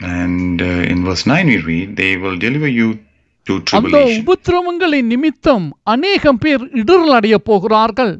[0.00, 2.88] And uh, in verse 9 we read, they will deliver you
[3.46, 4.16] to அந்த tribulation.
[4.20, 8.12] உபத்திரவங்களின் நிமித்தம் அநேகம் பேர் இடரல் அடைய போகிறார்கள்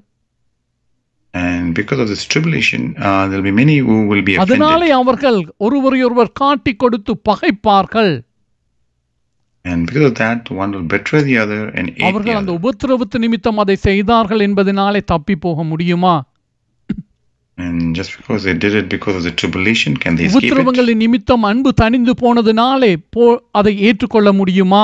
[4.43, 4.99] அதனாலே offended.
[4.99, 8.13] அவர்கள் ஒருவரையொருவர் காட்டி கொடுத்து பகைப்பார்கள்
[9.65, 12.59] And because of that, one will betray the other and hate the அவர்கள் அந்த other.
[12.59, 16.15] உபத்திரவத்து நிமித்தம் அதை செய்தார்கள் என்பதனாலே தப்பி போக முடியுமா
[17.57, 20.43] And just because they did it because of the tribulation, can they escape it?
[20.43, 24.83] உபத்திரவங்களின் நிமித்தம் அன்பு தணிந்து போனதினாலே போ அதை ஏற்றுக்கொள்ள முடியுமா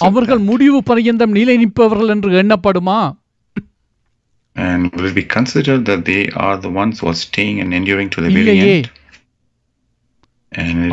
[0.00, 0.38] அவர்கள்?
[0.38, 2.98] முடிவு பரியந்தம் நிலை நிற்பவர்கள் என்று எண்ணப்படுமா
[4.56, 8.22] And will be considered that they are the ones who are staying and enduring to
[8.22, 8.88] the very end?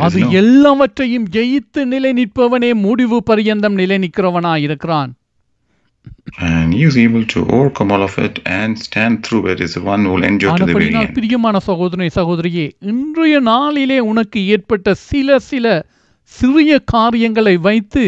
[0.00, 0.30] அது.
[0.30, 5.12] எல்லாவற்றையும் ஜெயித்து நிலை நிற்பவனே முடிவு பரியந்தம் நிலை நிற்கிறவனாய் இருக்கிறான்
[6.47, 9.83] And he is able to overcome all of it and stand through it is the
[9.83, 11.15] one who will endure to the very ஆனபடினால் end.
[11.17, 15.65] பிரியமான சகோதரனை சகோதரியே இன்றைய நாளிலே உனக்கு ஏற்பட்ட சில சில
[16.31, 18.05] சிறிய காரியங்களை வைத்து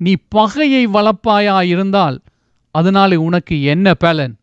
[0.00, 2.18] நீ பகையை வளர்ப்பாயா இருந்தால்
[2.74, 4.34] அதனாலே உனக்கு என்ன பலன்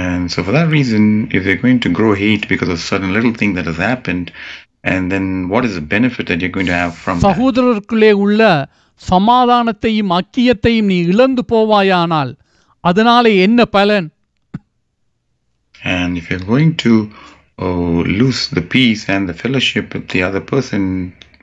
[0.00, 3.32] And so for that reason, if they're going to grow hate because of certain little
[3.32, 4.26] thing that has happened,
[4.84, 7.38] and then what is the benefit that you're going to have from that?
[9.01, 12.33] சமாதானத்தையும் அக்கியத்தையும் நீ இழந்து போவாயானால்
[12.83, 14.09] அதனாலே என்ன பலன்
[15.95, 16.91] And if you're going to
[17.59, 20.81] oh, lose the peace and the fellowship with the other person,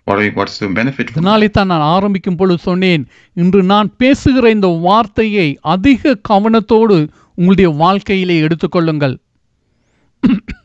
[0.06, 1.08] what are, what's the benefit?
[1.50, 3.04] தான் நான் ஆரம்பிக்கும் பொழுது சொன்னேன்
[3.36, 6.96] இன்று நான் பேசுகிற இந்த வார்த்தையை அதிக கவனத்தோடு
[7.38, 9.14] உங்களுடைய வாழ்க்கையிலே எடுத்துக்கொள்ளுங்கள்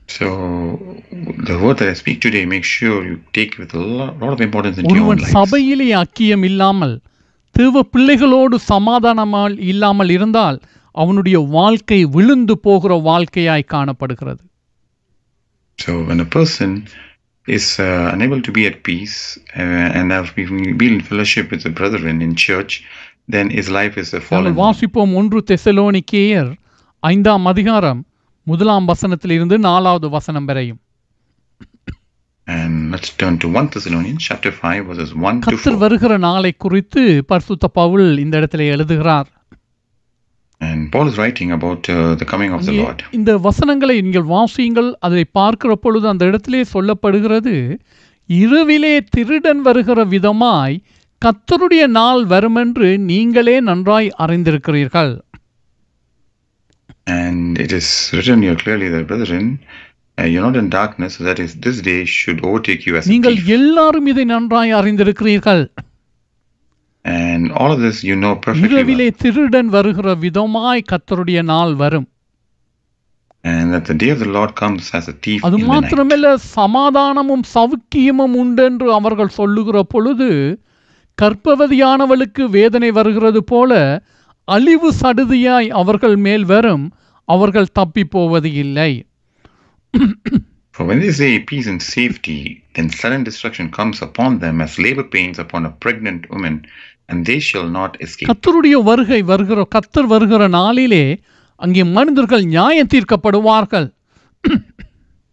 [0.09, 0.27] So
[1.41, 4.33] the word that I speak today, make sure you take it with a lot, lot
[4.33, 5.35] of importance into your own ஒருவன் lives.
[5.37, 6.95] சபையிலே அக்கியம் இல்லாமல்
[7.55, 10.59] தேவ பிள்ளைகளோடு சமாதானமால் இல்லாமல் இருந்தால்
[10.95, 14.43] அவனுடைய வாழ்க்கை விழுந்து போகிற வாழ்க்கையாய் காணப்படுகிறது
[15.79, 16.71] So when a person
[17.47, 19.17] is uh, unable to be at peace
[19.57, 19.63] uh,
[19.99, 22.73] and have been be in fellowship with the brethren in church,
[23.29, 24.45] then his life is a fallen.
[24.45, 26.51] நாங்கள் வாசிப்போம் ஒன்று தெசலோனிக்கேயர்
[27.03, 28.01] ஐந்தாம் அதிகாரம்
[28.48, 30.82] முதலாம் வசனத்திலிருந்து நாலாவது வசனம் வரையும்
[32.48, 35.80] And let's turn to 1 Thessalonians chapter 5 verses 1 to கத்தர் 4.
[35.80, 39.28] வருகிற நாளை குறித்து பரிசுத்த பவுல் இந்த இடத்துல எழுதுகிறார்
[40.62, 43.00] And Paul is writing about uh, the coming of the Lord.
[43.12, 47.56] இந்த வசனங்களை நீங்கள் வாசியுங்கள் அதை பார்க்கிற பொழுது அந்த இடத்திலே சொல்லப்படுகிறது
[48.30, 50.78] இரவிலே திருடன் வருகிற விதமாய்
[51.22, 55.14] கத்தருடைய நாள் வருமென்று நீங்களே நன்றாய் அறிந்திருக்கிறீர்கள்
[57.08, 59.46] And it is written here clearly that, brethren,
[60.18, 63.12] uh, you're not in darkness, so that is this day should overtake you as a
[63.12, 63.52] நீங்கள் thief.
[63.58, 65.64] எல்லாரும் இதை நன்றாய் அறிந்திருக்கிறீர்கள்
[67.06, 68.78] And all of this you know perfectly well.
[68.78, 72.08] இரவிலே திருடன் வருகிற விதமாய் கத்தருடைய நாள் வரும்
[73.44, 75.72] And that the day of the Lord comes as a thief அது in the night.
[75.74, 80.30] மாத்திரமல்ல சமாதானமும் சவுக்கியமும் உண்டென்று அவர்கள் சொல்லுகிற பொழுது
[81.18, 83.72] கர்ப்பவதியானவளுக்கு வேதனை வருகிறது போல
[84.48, 86.86] அழிவு சடுதியாய் அவர்கள் மேல் வரும்
[87.28, 88.92] அவர்கள் தப்பி போவது இல்லை
[90.76, 92.40] For when they say peace and safety,
[92.76, 96.56] then sudden destruction comes upon them as labor pains upon a pregnant woman,
[97.10, 98.28] and they shall not escape.
[98.32, 101.04] கத்தருடைய வருகை வருகிற கத்தர் வருகிற நாளிலே
[101.60, 103.88] அங்கே மனிதர்கள் நியாயம் தீர்க்கப்படுவார்கள்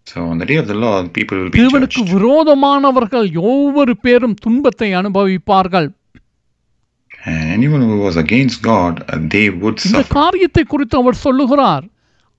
[0.07, 2.01] So on the day of the Lord, people will be judged.
[2.15, 5.89] விரோதமானவர்கள் ஒவ்வொரு பேரும் துன்பத்தை அனுபவிப்பார்கள்
[7.54, 10.14] anyone who was against God, uh, they would இந்த suffer.
[10.20, 11.86] காரியத்தை குறித்து அவர் சொல்லுகிறார்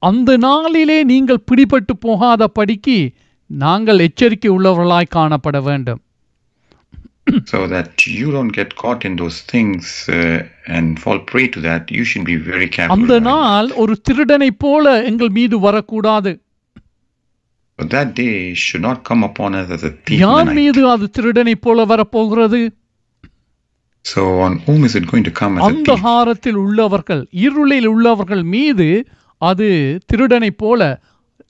[0.02, 2.98] அந்த நாளிலே நீங்கள் பிடிபட்டு போகாதபடிக்கு
[3.50, 6.00] நாங்கள் எச்சரிக்கை உள்ளவர்களாய் காணப்பட வேண்டும்
[7.46, 11.90] so that you don't get caught in those things uh, and fall prey to that,
[11.96, 12.94] you should be very careful.
[12.94, 16.32] அந்த regarding நாள் ஒரு திருடனைப் போல எங்கள் மீது வரக்கூடாது
[17.78, 20.58] But that day should not come upon us as a thief in யார் the night.
[20.60, 22.60] மீது அது திருடனைப் போல வரப்போகிறது
[24.04, 25.78] So on whom is it going to come as a thief?
[25.78, 28.86] அந்தகாரத்தில் உள்ளவர்கள் இருளில் உள்ளவர்கள் மீது
[29.40, 29.66] அது
[30.10, 30.80] திருடனைப் போல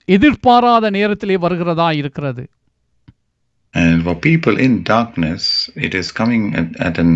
[0.07, 2.43] எதிர்பாராத நேரத்திலே வருகிறதா இருக்கிறது
[3.73, 5.43] And for people in darkness,
[5.87, 7.11] it is coming at, at an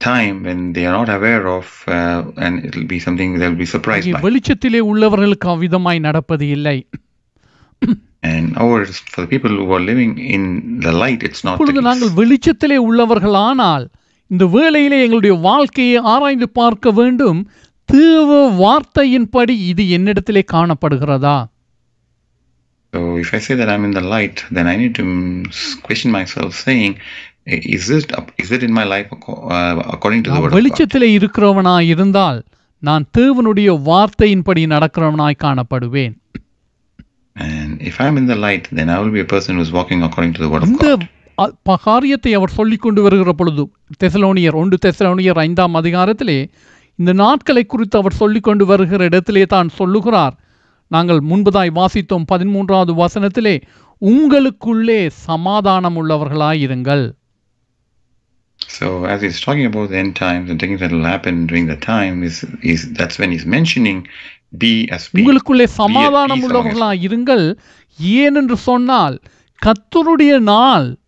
[0.00, 3.68] time when they are not aware of, uh, and it will be something they'll be
[3.74, 4.24] surprised இங்கே by.
[4.28, 6.78] வெளிச்சத்திலே உள்ளவர்களுக்கு அவ்விதமாய் நடப்பது இல்லை
[8.26, 10.42] And ours, for the people who are living in
[10.80, 12.18] the light, it's not the இப்பொழுது நாங்கள் case.
[12.20, 13.84] வெளிச்சத்திலே உள்ளவர்களானால்
[14.31, 17.39] இந்த வேளையிலே எங்களுடைய வாழ்க்கையை ஆராய்ந்து பார்க்க வேண்டும்
[17.89, 21.37] தேவ வார்த்தையின்படி இது என்னிடத்திலே காணப்படுகிறதா
[22.93, 25.17] So if I say that I'm in the light, then I need to mm,
[25.55, 26.93] s- question myself, saying,
[27.73, 30.47] is it up- is it in my life acco- uh, according to the நான் word
[30.47, 30.57] of God?
[30.57, 32.39] வெளிச்சத்திலே இருக்கிறவனாய் இருந்தால்
[32.83, 36.15] நான் தேவனுடைய வார்த்தையின்படி நடக்கிறவனாய் காணப்படுவேன்
[37.35, 40.33] And if I'm in the light, then I will be a person who's walking according
[40.33, 41.03] to the word of God.
[41.77, 43.71] காரியத்தை அவர் சொல்லிக் கொண்டு வருகிற பொழுது
[44.03, 46.49] தெசலோனியர் ஒன்று தெசலோனியர் ஐந்தாம் அதிகாரத்திலே
[46.95, 50.37] இந்த நாட்களை குறித்து அவர் சொல்லிக் கொண்டு வருகிற இடத்திலே தான் சொல்லுகிறார்.
[50.87, 53.61] நாங்கள் முன்பதாய் வாசித்தோம் பதிமூன்றாவது வசனத்திலே
[54.01, 57.13] உங்களுக்குள்ளே சமாதானம் உள்ளவர்களாயிருங்கள்
[58.59, 61.75] So as he's talking about the end times and things that will happen during the
[61.75, 64.07] time, is is that's when he's mentioning
[64.57, 65.09] be as.
[65.13, 67.57] உங்களுக்குள்ளே சமாதானம் peace among உள்ளவர்களாயிருங்கள்
[67.99, 69.21] ஏனென்று சொன்னால்
[69.65, 70.98] கர்த்தருடைய நாள்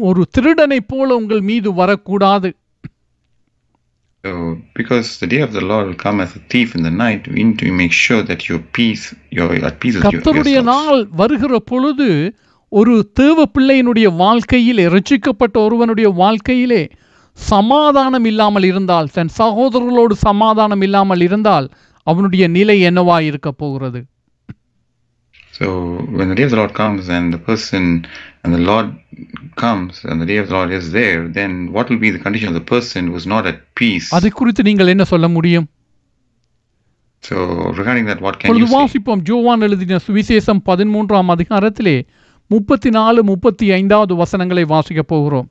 [0.00, 2.50] ஒரு திருடனைப் போல உங்கள் மீது வரக்கூடாது
[4.24, 4.30] So
[4.74, 7.42] because the day of the Lord will come as a thief in the night, we
[7.44, 10.70] need to make sure that your peace, you're at peace with your, கர்த்தருடைய yourselves.
[10.72, 12.08] நாள் வருகிற பொழுது
[12.72, 16.82] ஒரு தேவ பிள்ளையினுடைய வாழ்க்கையிலே ரட்சிக்கப்பட்ட ஒருவனுடைய வாழ்க்கையிலே
[17.38, 21.68] சமாதானம் இல்லாமல் இருந்தால் தன் சகோதரர்களோடு சமாதானம் இல்லாமல் இருந்தால்
[22.06, 24.00] அவனுடைய நிலை என்னவா இருக்க போகிறது
[25.57, 25.65] So
[26.09, 27.83] when the day of the Lord comes and the person
[28.43, 28.87] and the Lord
[29.55, 32.47] comes and the day of the Lord is there, then what will be the condition
[32.47, 34.07] of the person who's not at peace?
[34.17, 35.67] அதை குறித்து நீங்கள் என்ன சொல்ல முடியும்
[37.23, 37.35] So
[37.79, 38.77] regarding that, what can பொழுது you say?
[38.77, 41.97] வாசிப்போம் ஜோவான் எழுதின சுவிசேஷம் பதிமூன்றாம் அதிகாரத்திலே
[42.51, 45.47] முப்பத்தி நாலு முப்பத்தி ஐந்தாவது வசனங்களை வாசிக்கப் போகிறோம்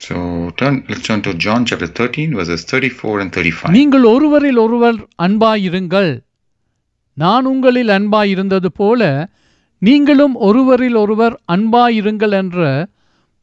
[0.00, 0.16] So
[0.58, 3.70] turn, let's turn to John chapter 13, verses 34 and 35.
[3.76, 6.10] நீங்கள் ஒருவரில் ஒருவர் அன்பாயிருங்கள்
[7.21, 9.03] நான் உங்களில் அன்பாயிருந்தது போல
[9.81, 12.59] நீங்களும் ஒருவரில் ஒருவர் அன்பாயிருங்கள் என்ற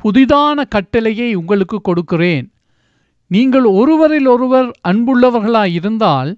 [0.00, 2.46] புதிதான கட்டளையை உங்களுக்கு கொடுக்கிறேன்
[3.30, 6.30] நீங்கள் ஒருவரில் ஒருவர் அன்புள்ளவர்களாய் இருந்தால்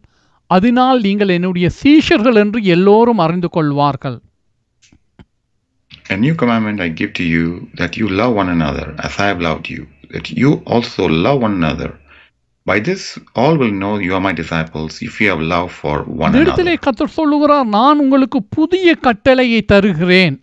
[0.50, 4.18] அதனால் நீங்கள் என்னுடைய சீஷர்கள் என்று எல்லோரும் அறிந்து கொள்வார்கள்
[6.10, 9.40] A new commandment I give to you that you love one another as I have
[9.40, 11.90] loved you, that you also love one another.
[12.68, 13.02] By this,
[13.34, 16.70] all will know you are my disciples if you have love for one இந்த இடத்திலே
[16.70, 16.84] another.
[16.86, 20.36] கத்தர் சொல்லுகிறார் நான் உங்களுக்கு புதிய கட்டளையை தருகிறேன்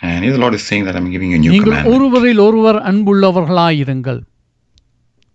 [0.00, 2.42] And here the Lord is saying that I'm giving you a new நீங்கள் commandment, ஒருவரில்
[2.46, 4.20] ஒருவர் அன்புள்ளவர்களாயிருங்கள்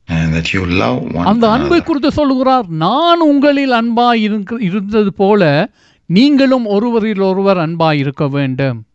[0.08, 1.88] and that you love one அந்த அன்பை another.
[1.90, 4.24] குறித்து சொல்லுகிறார் நான் உங்களில் அன்பாய்
[4.68, 5.44] இருந்தது போல
[6.10, 8.93] நீங்களும் ஒருவரில் ஒருவர் அன்பாய் இருக்க வேண்டும் Uh,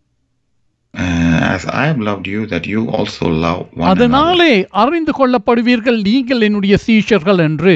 [1.53, 3.91] as I have loved you, that you also love one another.
[3.91, 4.51] அதனாலே
[4.83, 7.73] அறிந்து கொள்ளப்படுவீர்கள் நீங்கள் என்னுடைய சீஷர்கள் என்று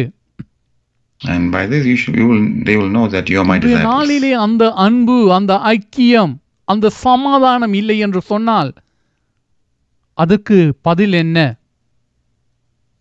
[1.21, 3.75] And by this, you should, you will, they will know that you are my இன்றைய
[3.75, 3.93] disciples.
[3.93, 6.33] நாளிலே அந்த அன்பு அந்த ஐக்கியம்
[6.67, 8.71] அந்த சமாதானம் இல்லை என்று சொன்னால்
[10.17, 11.39] அதுக்கு பதில் என்ன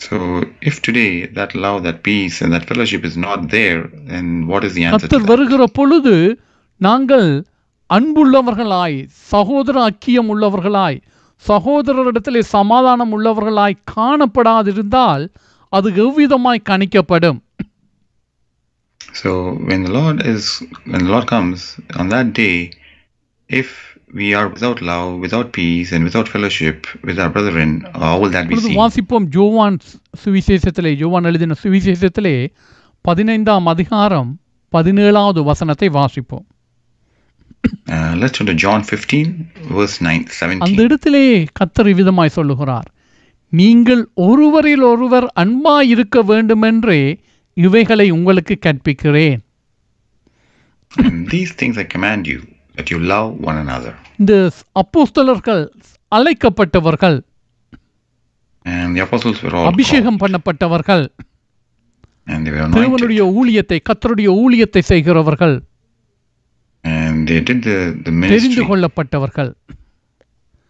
[0.00, 0.16] So,
[0.60, 3.78] if today that love, that peace, and that fellowship is not there,
[4.10, 5.30] then what is the answer to கத்தர் that?
[5.30, 6.14] வருகிற பொழுது
[6.80, 7.28] நாங்கள்
[7.91, 8.97] அன்புள்ளவர்களாய்
[9.31, 10.97] சகோதர ஐக்கியம் உள்ளவர்களாய்
[11.45, 15.23] சகோதரரிடத்திலே சமாதானம் உள்ளவர்களாய் காணப்படாதிருந்தால்
[15.73, 17.39] அது எவ்விதமாய் கணிக்கப்படும்
[19.21, 19.31] So
[19.67, 20.43] when the Lord is
[20.85, 21.59] when the Lord comes
[21.99, 22.55] on that day,
[23.49, 23.69] if
[24.13, 28.47] we are without love, without peace, and without fellowship with our brethren, how will that
[28.47, 28.77] be seen?
[28.77, 29.77] வாசிப்போம் ஜோவான்
[30.23, 32.35] சுவிசேஷத்திலே ஜோவான் எழுதின சுவிசேஷத்திலே
[33.05, 34.31] பதினைந்தாம் அதிகாரம்
[34.73, 36.47] பதினேழாவது வசனத்தை வாசிப்போம்
[38.21, 39.27] let's turn to John 15,
[39.77, 40.25] verse 9,
[40.57, 40.85] அந்த 17.
[40.85, 41.23] இடத்திலே
[41.59, 42.87] கத்தர் விதமாய் சொல்லுகிறார்
[43.53, 47.01] நீங்கள் ஒருவரில் ஒருவர் அன்பாய் இருக்க வேண்டுமென்றே
[47.57, 49.39] இவைகளை உங்களுக்கு கற்பிக்கிறேன்
[51.33, 52.39] these things I command you,
[52.75, 53.93] that you love one another.
[54.21, 54.33] இந்த
[54.81, 55.63] அப்போஸ்தலர்கள்
[56.11, 57.17] அழைக்கப்பட்டவர்கள்
[58.65, 59.73] And the apostles were all called.
[59.73, 61.05] அபிஷேகம் பண்ணப்பட்டவர்கள்
[62.27, 65.55] and they were anointed, தேவனுடைய ஊழியத்தை கத்தருடைய ஊழியத்தை செய்கிறவர்கள்
[66.83, 69.55] and they did the, the தெரிந்து கொள்ளப்பட்டவர்கள்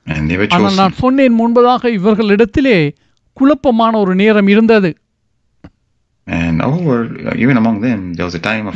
[0.07, 0.75] and they were ஆனால்.
[0.75, 2.95] நான் சொன்னேன் முன்பதாக இவர்களிடத்திலே
[3.33, 4.95] குழப்பமான ஒரு நேரம் இருந்தது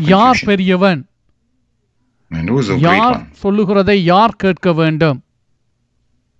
[0.08, 0.40] யார்.
[0.46, 1.02] பெரியவன்
[2.80, 3.28] யார்?
[3.32, 5.20] சொல்லுகிறதை யார் கேட்க வேண்டும்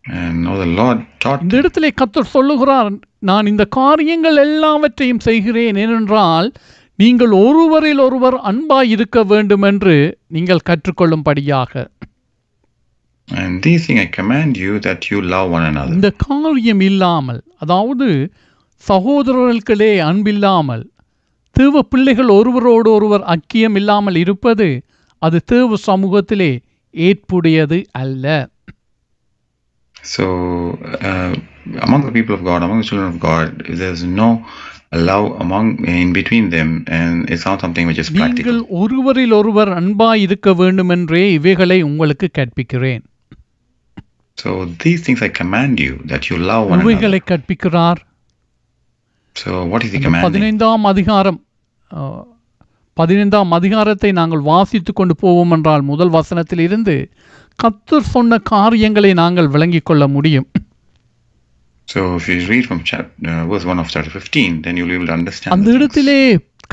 [0.06, 5.76] இந்த இடத்திலே கத்தர் சொல்லுகிறார் நான் இந்த காரியங்கள் எல்லாவற்றையும் செய்கிறேன்.
[5.76, 6.54] ஏனென்றால்
[6.96, 11.90] நீங்கள் ஒருவரில் ஒருவர் அன்பாய் இருக்க வேண்டும் என்று நீங்கள் கற்றுக்கொள்ளும்படியாக.
[13.28, 15.94] And these things I command you that you love one another.
[15.94, 18.32] இந்த காரியம் இல்லாமல் அதாவது
[18.88, 20.84] சகோதரர்களுக்களே அன்பில்லாமல்
[21.52, 24.84] தேவ பிள்ளைகள் ஒருவரோடு ஒருவர் ஐக்கியம் இல்லாமல் இருப்பது
[25.18, 26.60] அது தேவ சமூகத்திலே
[26.94, 28.51] ஏற்புடையது அல்ல.
[30.04, 30.26] So
[31.02, 31.32] uh,
[31.80, 34.30] among the people of God, among the children of God, there's no
[35.04, 38.58] love among in between them, and it's not something which is நீங்கள் practical.
[38.80, 43.04] ஒருவரில் ஒருவர் அன்பாய் இருக்க வேண்டுமென்றே இவைகளை உங்களுக்கு கற்பிக்கிறேன்
[44.38, 46.86] So these things I command you that you love one another.
[46.88, 48.00] இவைகளை கற்பிக்கிறார்
[49.36, 50.28] So what is அந்த commanding?
[50.28, 51.40] பதினைந்தாம் அதிகாரம்
[51.92, 52.24] அஹ்,
[52.98, 56.96] பதினைந்தாம் அதிகாரத்தை நாங்கள் வாசித்து கொண்டு போவோம் என்றால் முதல் வசனத்தில் இருந்து
[57.60, 60.50] கத்தர் சொன்ன காரியங்களை நாங்கள் விளங்கிக் கொள்ள முடியும்
[61.88, 64.96] So if you read from chapter, uh, verse 1 of chapter 15, then you'll be
[64.96, 65.52] able to understand.
[65.54, 65.80] அந்த the things.
[65.80, 66.20] இடத்திலே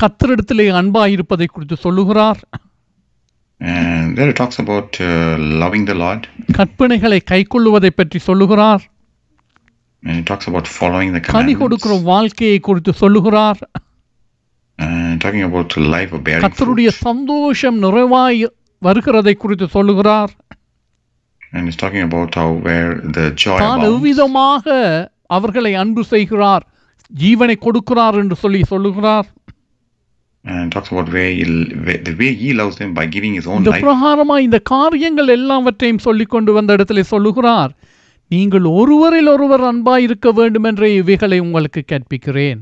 [0.01, 2.39] கத்தரிடத்திலே அன்பாய் இருப்பதை குறித்து சொல்லுகிறார்
[3.61, 5.07] And there it talks about uh,
[5.63, 6.21] loving the Lord,
[6.57, 8.83] கற்பனைகளை கைக்கொள்ளுவதை பற்றி சொல்லுகிறார்
[10.03, 13.59] and it talks about following the Ghani commandments, கொடுக்கிற வாழ்க்கையை குறித்து சொல்லுகிறார்
[14.79, 16.89] and talking about life of bearing கத்தருடைய.
[17.05, 18.39] சந்தோஷம் நிறைவாய்
[18.81, 20.33] வருகிறதை குறித்து சொல்லுகிறார்
[21.52, 23.90] And it's talking about how where the joy தான் abounds.
[23.90, 24.66] எவ்விதமாக
[25.36, 26.64] அவர்களை அன்பு செய்கிறார்
[27.10, 29.28] ஜீவனை கொடுக்கிறார் என்று சொல்லி சொல்லுகிறார்
[30.44, 31.44] and talks about where he,
[31.84, 33.84] where, the way he loves them by giving his own இந்த life.
[33.86, 37.72] பிரகாரமா இந்த காரியங்கள் எல்லாவற்றையும் சொல்லிக் கொண்டு வந்த இடத்துல சொல்லுகிறார்
[38.30, 42.60] நீங்கள் ஒருவரில் ஒருவர் அன்பாய் இருக்க வேண்டும் என்ற இவைகளை உங்களுக்கு கற்பிக்கிறேன்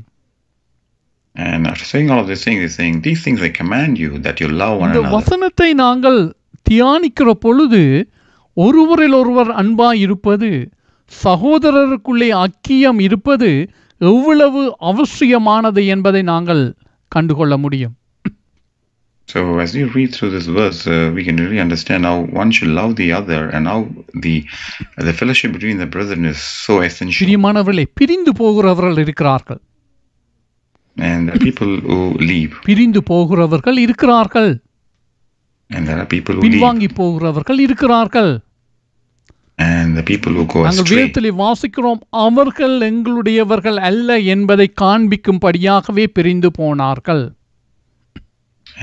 [1.35, 4.39] And after saying all of these things, he's saying, These things I command you that
[4.41, 5.13] you love one இந்த another.
[5.15, 6.19] வசனத்தை நாங்கள்
[6.65, 7.81] தியானிக்கிற பொழுது
[8.58, 10.50] ஒருவரில் ஒருவர் அன்பாய் இருப்பது
[11.24, 13.50] சகோதரருக்குள்ளே அக்கியம் இருப்பது
[14.00, 16.64] எவ்வளவு அவசியமானது என்பதை நாங்கள்
[17.12, 17.94] கண்டுகொள்ள முடியும்
[19.28, 22.70] So as you read through this verse, uh, we can really understand how one should
[22.70, 23.80] love the other and how
[24.24, 24.34] the
[24.98, 27.22] the fellowship between the brethren is so essential.
[27.24, 29.60] பிரியமானவர்களே பிரிந்து போகிறவர்கள் இருக்கிறார்கள்
[30.96, 31.98] And there are people who
[32.30, 34.50] leave, பிரிந்து போகிறவர்கள் இருக்கிறார்கள்
[35.70, 38.32] and there are people who leave, பின்வாங்கி போகிறவர்கள் இருக்கிறார்கள்
[39.59, 40.97] நாங்கள் astray.
[40.97, 47.23] வேதத்திலே வாசிக்கிறோம் அவர்கள் எங்களுடையவர்கள் அல்ல என்பதை காண்பிக்கும்படியாகவே பிரிந்து போனார்கள்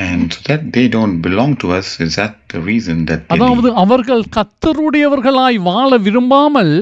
[0.04, 3.68] And so that they don't belong to us is that the reason that they அதாவது
[3.68, 3.78] leave.
[3.78, 6.74] அவர்கள் கத்தருடையவர்களாய் வாழ விரும்பாமல்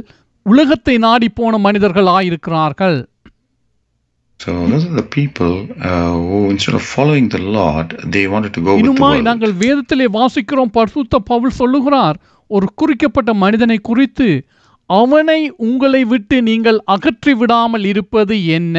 [0.47, 2.99] உலகத்தை நாடி போன மனிதர்களாய் இருக்கிறார்கள்
[4.41, 8.61] So those are the people uh, who, instead of following the Lord, they wanted to
[8.61, 9.29] go with the இன்னுமாய் world.
[9.29, 14.28] நாங்கள் வேதத்திலே வாசிக்கிறோம் பரிசுத்த பவுல் சொல்லுகிறார் ஒரு குறிக்கப்பட்ட மனிதனை குறித்து
[14.90, 18.78] அவனை உங்களை விட்டு நீங்கள் அகற்றி விடாமல் இருப்பது என்ன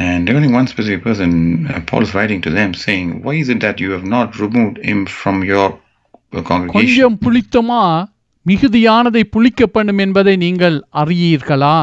[0.00, 1.30] And regarding one specific person,
[1.66, 4.78] uh, Paul is writing to them saying, Why is it that you have not removed
[4.84, 6.78] him from your uh, congregation?
[6.78, 7.82] கொஞ்சம் புளித்தமா
[8.46, 11.78] மிகுதியானதை புளிக்க பண்ணும் என்பதை நீங்கள் அறியீர்களா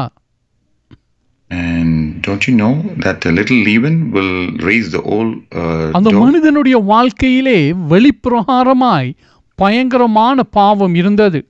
[1.50, 1.90] And
[2.22, 4.32] don't you know that a little leaven will
[4.68, 6.10] raise the whole uh, அந்த?
[6.18, 7.58] மனிதனுடைய வாழ்க்கையிலே
[7.92, 9.10] வெளிப்பிரகாரமாய்
[9.58, 11.40] பயங்கரமான பாவம் இருந்தது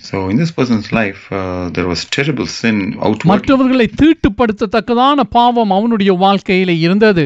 [0.00, 1.38] So in this person's life, uh,
[1.70, 3.30] there was terrible sin outwardly.
[3.30, 7.24] மற்றவர்களை தீட்டுப்படுத்தத்தக்கதான பாவம் அவனுடைய வாழ்க்கையிலே இருந்தது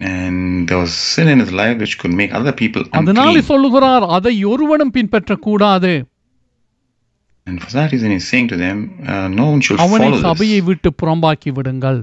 [0.00, 0.38] And
[0.68, 3.40] there was sin in his life which could make other people அதனாலே.
[3.50, 5.92] சொல்லுகிறார் அதை ஒருவனும் பின்பற்றக்கூடாது
[7.46, 10.60] And for that reason, he's saying to them, uh, no one should அவனை சபையை.
[10.60, 12.00] விட்டு புறம்பாக்கி விடுங்கள்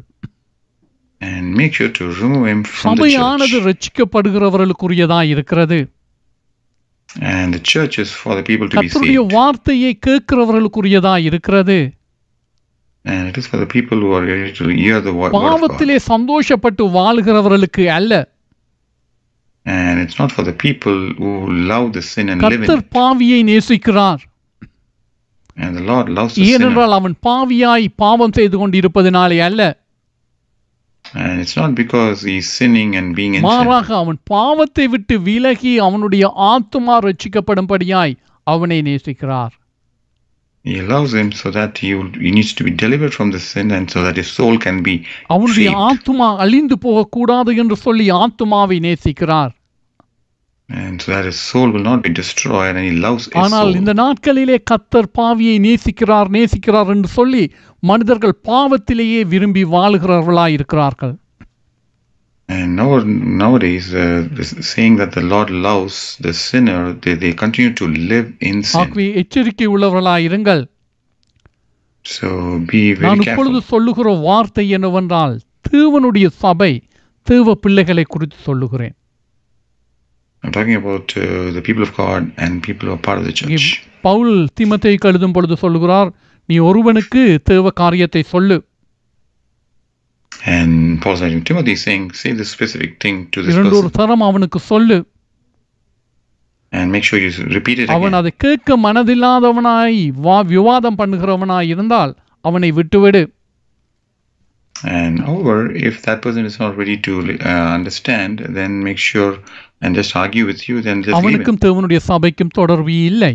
[1.23, 3.65] And make sure to remove him from the சபையானது church.
[3.67, 5.79] ரட்சிக்கப்படுகிறவர்களுக்குரியதா இருக்கிறது
[7.31, 9.33] And the church is for the people to be கர்த்தருடைய saved.
[9.33, 11.77] வார்த்தையை கேட்கிறவர்களுக்குரியதா இருக்கிறது
[13.05, 15.33] And it is for the people who are ready to hear the wo- word.
[15.39, 18.13] பாவத்திலே சந்தோஷப்பட்டு வாழுகிறவர்களுக்கு அல்ல
[19.65, 21.29] And it's not for the people who
[21.71, 22.83] love the sin and live in கர்த்தர்.
[22.95, 24.23] பாவியை நேசிக்கிறார்
[25.57, 26.53] And the Lord loves the sinner.
[26.55, 29.61] ஏனென்றால் அவன் பாவியாய் பாவம் செய்து கொண்டிருப்பதினாலே அல்ல
[31.14, 33.46] And it's not because he's sinning and being in sin.
[33.50, 38.14] மாறாக அவன் பாவத்தை விட்டு விலகி அவனுடைய ஆத்துமா ரட்சிக்கப்படும்படியாய்
[38.46, 39.54] அவனை நேசிக்கிறார்
[40.64, 43.68] He allows him so that he, will, he needs to be delivered from the sin
[43.70, 44.94] and so that his soul can be
[45.34, 45.80] அவனுடைய saved.
[45.86, 49.52] ஆத்துமா அழிந்து போகக்கூடாது என்று சொல்லி ஆத்துமாவை நேசிக்கிறார்
[53.43, 53.77] ஆனால் soul.
[53.77, 57.43] இந்த நாட்களிலே கத்தர் பாவியை நேசிக்கிறார் நேசிக்கிறார் என்று சொல்லி
[57.83, 61.13] மனிதர்கள் பாவத்திலேயே விரும்பி வாழுகிறவர்களாய் இருக்கிறார்கள்
[62.49, 62.87] And now,
[63.41, 64.23] nowadays, uh,
[64.69, 68.79] saying that the Lord loves the sinner, they, they continue to live in sin.
[69.15, 70.63] எச்சரிக்கை உள்ளவர்களாய் இருங்கள்
[72.05, 72.27] So
[72.65, 73.69] be நான் very இப்பொழுது careful.
[73.69, 75.35] சொல்லுகிற வார்த்தை என்னவென்றால்
[75.71, 76.71] தேவனுடைய சபை
[77.27, 78.95] தேவ பிள்ளைகளை குறித்து சொல்லுகிறேன்
[80.42, 83.34] I'm talking about uh, the people of God and people who are part of the
[83.36, 83.68] இங்கே church.
[84.02, 86.10] பவுல் தீமத்தைக்கு எழுதும் பொழுது சொல்லுகிறார்
[86.48, 88.58] நீ ஒருவனுக்கு தேவ காரியத்தை சொல்லு
[90.56, 90.72] And
[91.02, 94.98] Paul's writing Timothy saying, say this specific thing to this இரண்டொரு person தரம் அவனுக்கு சொல்லு
[96.72, 98.18] and make sure you repeat it அவன் again.
[98.20, 102.14] அதை கேட்க மனதில்லாதவனாய் வா விவாதம் பண்ணுகிறவனாய் இருந்தால்
[102.44, 103.22] அவனை விட்டுவிடு
[104.96, 105.54] And however,
[105.88, 109.32] if that person is not ready to uh, understand, then make sure
[109.83, 111.15] and just argue with you, then just.
[111.17, 113.33] அவனுக்கும் தேவனுடைய சபைக்கும் தொடர்பு இல்லை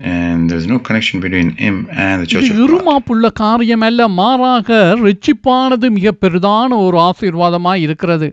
[0.00, 2.46] And there's no connection between him and the church.
[2.62, 4.70] இருமாப்புள்ள காரியம் அல்ல மாறாக
[5.04, 8.28] ரிச்சிப்பானது மிக பெரிதான ஒரு ஆசீர்வாதமாய் இருக்கிறது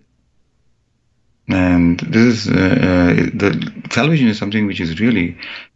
[1.48, 2.58] And this is uh,
[2.90, 3.50] uh, the
[3.90, 5.28] salvation is something which is really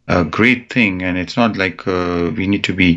[0.07, 2.89] a great thing, and it's not like uh, we need to be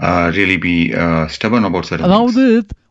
[0.00, 2.44] uh, really be uh, stubborn about certain அதாவது.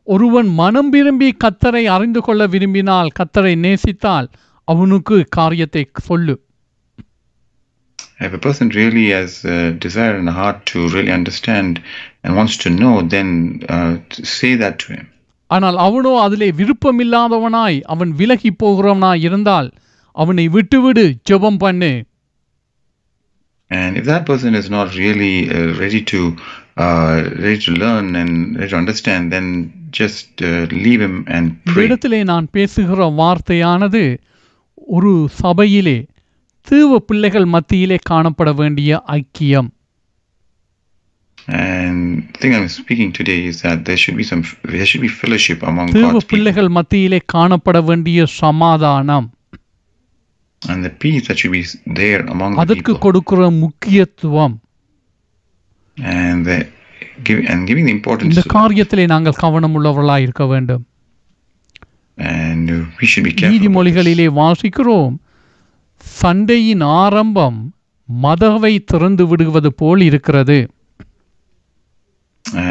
[0.07, 4.27] ஒருவன் மனம் விரும்பி கத்தரை அறிந்து கொள்ள விரும்பினால் கத்தரை நேசித்தால்
[4.67, 6.37] அவனுக்கு காரியத்தை சொல்லு
[8.25, 11.71] If a person really has a desire and a heart to really understand
[12.23, 13.29] and wants to know, then
[13.75, 13.93] uh,
[14.35, 15.05] say that to him.
[15.49, 19.69] ஆனால் அவனோ அதிலே விருப்பமில்லாதவனாய் அவன் விலகி போகிறவனாய் இருந்தால்
[20.15, 21.91] அவனை விட்டுவிடு ஜெபம் பண்ணு
[23.71, 26.19] And if that person is not really uh, ready to
[26.77, 29.45] uh, ready to learn and ready to understand, then
[29.99, 30.49] just uh,
[30.85, 31.85] leave him and pray.
[31.87, 34.03] இடத்திலே நான் பேசுகிற வார்த்தையானது
[34.91, 35.11] ஒரு
[35.41, 35.97] சபையிலே
[36.67, 39.69] தீவ பிள்ளைகள் மத்தியிலே காணப்பட வேண்டிய ஐக்கியம்
[41.59, 41.99] And
[42.33, 44.41] the thing I'm speaking today is that there should be some
[44.73, 49.27] there should be fellowship among தீவ God's people பிள்ளைகள் மத்தியிலே காணப்பட வேண்டிய சமாதானம்
[50.61, 51.63] and the peace that should be
[52.01, 54.55] there among the அதற்கு people கொடுக்கிற முக்கியத்துவம்
[55.97, 56.59] and the
[57.27, 58.43] give and giving the importance இந்த.
[58.57, 61.99] காரியத்திலே நாங்கள் கவனம் உள்ளவர்களாய் இருக்க வேண்டும் and uh, we should be careful.
[62.01, 62.10] about this.
[63.51, 65.15] நீதிமொழிகளிலே வாசிக்கிறோம்
[66.21, 67.59] சண்டையின் ஆரம்பம்
[68.09, 70.59] மதவை திறந்து விடுவது போல் இருக்கிறது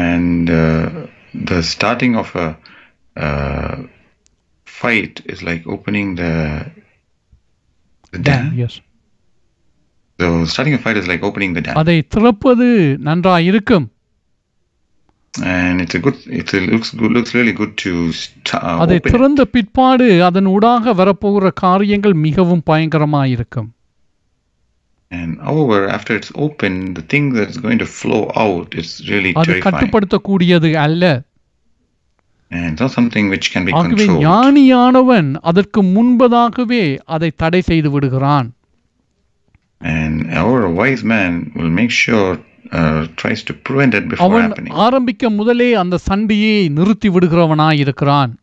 [0.05, 1.07] And uh,
[1.45, 2.47] the starting of a
[3.15, 3.75] uh,
[4.67, 6.31] fight is like opening the,
[8.13, 8.53] the dam.
[8.53, 8.73] Yes.
[10.19, 12.67] So starting a fight is like opening the dam, அதை திறப்பது
[12.99, 13.87] நன்றாய் இருக்கும்
[15.34, 16.18] and it's a good.
[16.40, 17.12] It looks good.
[17.12, 19.02] Looks really good to st- uh, அதை open.
[19.02, 19.12] it.
[19.12, 23.70] திறந்த பிற்பாடு அதன் ஊடாக வரப்போகிற காரியங்கள் மிகவும் பயங்கரமாயிருக்கும்
[25.10, 29.46] And however, after it's open, the thing that's going to flow out is really அது
[29.46, 31.04] terrifying, கட்டுப்படுத்தக்கூடியது அல்ல
[32.50, 34.24] and it's not something which can be ஆகவே controlled.
[34.24, 36.82] ஞானியானவன் அதற்கு முன்பதாகவே
[37.16, 38.48] அதை தடை செய்து விடுகிறான்
[39.80, 42.30] And however, a wise man will make sure
[42.71, 44.73] uh, tries to prevent it before அவன் happening.
[44.85, 48.33] ஆரம்பிக்க முதலே அந்த சண்டையை நிறுத்தி விடுகிறவனாய் இருக்கிறான்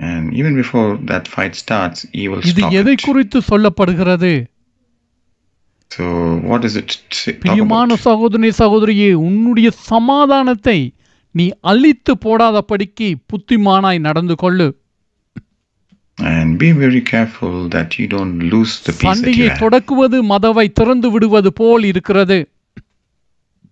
[0.00, 3.04] And even before that fight starts, he will இது stop எதை it.
[3.06, 4.32] குறித்து சொல்லப்படுகிறது
[5.90, 6.04] So
[6.48, 8.04] what does it say, talk பிரியமான about?
[8.06, 10.78] சகோதரி சகோதரியே உன்னுடைய சமாதானத்தை
[11.34, 14.68] நீ அழித்து போடாதபடிக்கு புத்திமானாய் நடந்து கொள்ளு
[16.18, 19.58] And be very careful that you don't lose the peace that சண்டையை have.
[19.58, 22.38] தொடக்குவது மதவை திறந்து விடுவது போல் இருக்கிறது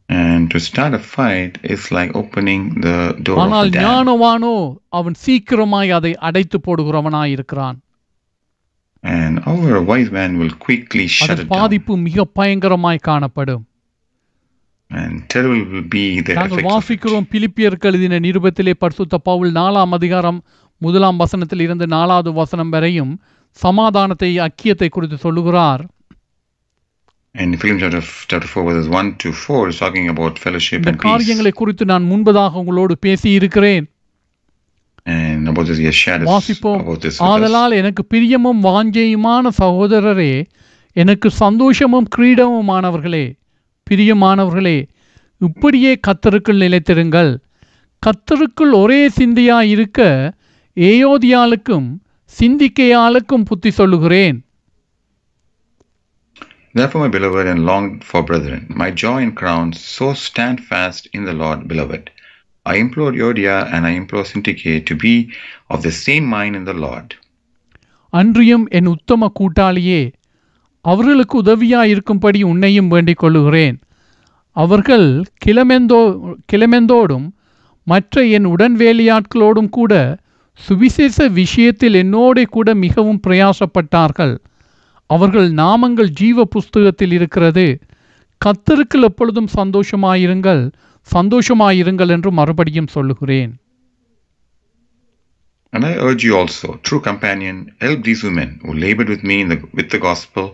[0.09, 3.71] And to start a fight is like opening the door ஆனால்.
[3.77, 4.53] ஞானவானோ
[4.89, 7.79] அவன் சீக்கிரமாய் அதை அடைத்து போடுகிறவனாய் இருக்கிறான்
[9.05, 11.51] And a wise man will quickly shut it down.
[11.55, 13.65] பாதிப்பு மிக பயங்கரமாய் காணப்படும்
[14.91, 16.65] And terrible will be the நாங்கள்.
[16.69, 20.39] வாசிக்கிறோம் பிலிப்பியருக்கு எழுதின நிருபத்திலே பரிசுத்த பவுல் நாலாம் அதிகாரம்
[20.81, 23.13] முதலாம் வசனத்தில் இருந்து நாலாவது வசனம் வரையும்
[23.59, 25.83] சமாதானத்தை ஐக்கியத்தை குறித்து சொல்லுகிறார்
[27.37, 31.11] And Philippians chapter, chapter 4, verses 1 to 4 is talking about fellowship and peace.
[31.11, 33.87] காரியங்களை குறித்து நான் முன்பதாக உங்களோடு பேசி இருக்கிறேன்
[35.07, 37.29] And about this, he has shared us வாசிப்போம் about this with us.
[37.33, 40.33] ஆதலால் எனக்கு பிரியமும் வாஞ்சையுமான சகோதரரே
[40.97, 43.27] எனக்கு சந்தோஷமும் கிரீடமுமானவர்களே
[43.91, 44.79] பிரியமானவர்களே
[45.41, 47.33] இப்படியே கத்தருக்குள் நிலைத்திருங்கள்
[48.03, 50.01] கத்தருக்குள் ஒரே சிந்தையாய் இருக்க
[50.77, 51.89] ஏயோதியாளுக்கும்
[52.41, 54.39] சிந்திக்கையாளுக்கும் புத்தி சொல்லுகிறேன்
[56.77, 61.25] Therefore, my beloved and longed for brethren, my joy and crown, so stand fast in
[61.25, 62.11] the Lord, beloved.
[62.67, 65.15] I implore Yodia and I implore Syntyche to be
[65.71, 67.09] of the same mind in the Lord.
[68.13, 70.03] அன்றியும் என் உத்தம கூட்டாளியே
[70.85, 73.79] அவர்களுக்கு உதவியாயிருக்கும்படி உன்னையும் வேண்டிக் கொள்ளுகிறேன்
[74.57, 75.07] அவர்கள்
[75.45, 76.01] கிளமெந்தோ
[76.53, 77.27] கிளமெந்தோடும்
[77.87, 79.93] மற்ற என் உடன்வேலியாட்களோடும் கூட
[80.61, 84.35] சுவிசேஷ விஷயத்தில் என்னோட கூட மிகவும் பிரயாசப்பட்டார்கள்
[85.11, 87.67] அவர்கள் நாமங்கள் ஜீவ புஸ்தகத்தில் இருக்கிறது
[88.41, 90.63] கத்தருக்குள் எப்பொழுதும் சந்தோஷமாயிருங்கள்
[91.09, 93.55] சந்தோஷமாயிருங்கள் என்று மறுபடியும் சொல்லுகிறேன்
[95.73, 99.49] And I urge you also, true companion, help these women who labored with me in
[99.49, 100.45] the, with the gospel,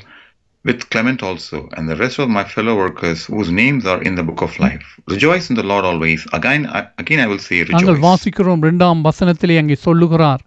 [0.65, 4.23] with Clement also, and the rest of my fellow workers whose names are in the
[4.23, 4.87] book of life.
[5.07, 6.23] Rejoice in the Lord always.
[6.33, 8.03] Again, I, again I will say, நாங்கள் rejoice.
[8.07, 10.43] வாசிக்கிறோம் இரண்டாம் வசனத்திலே அங்கே சொல்லுகிறார்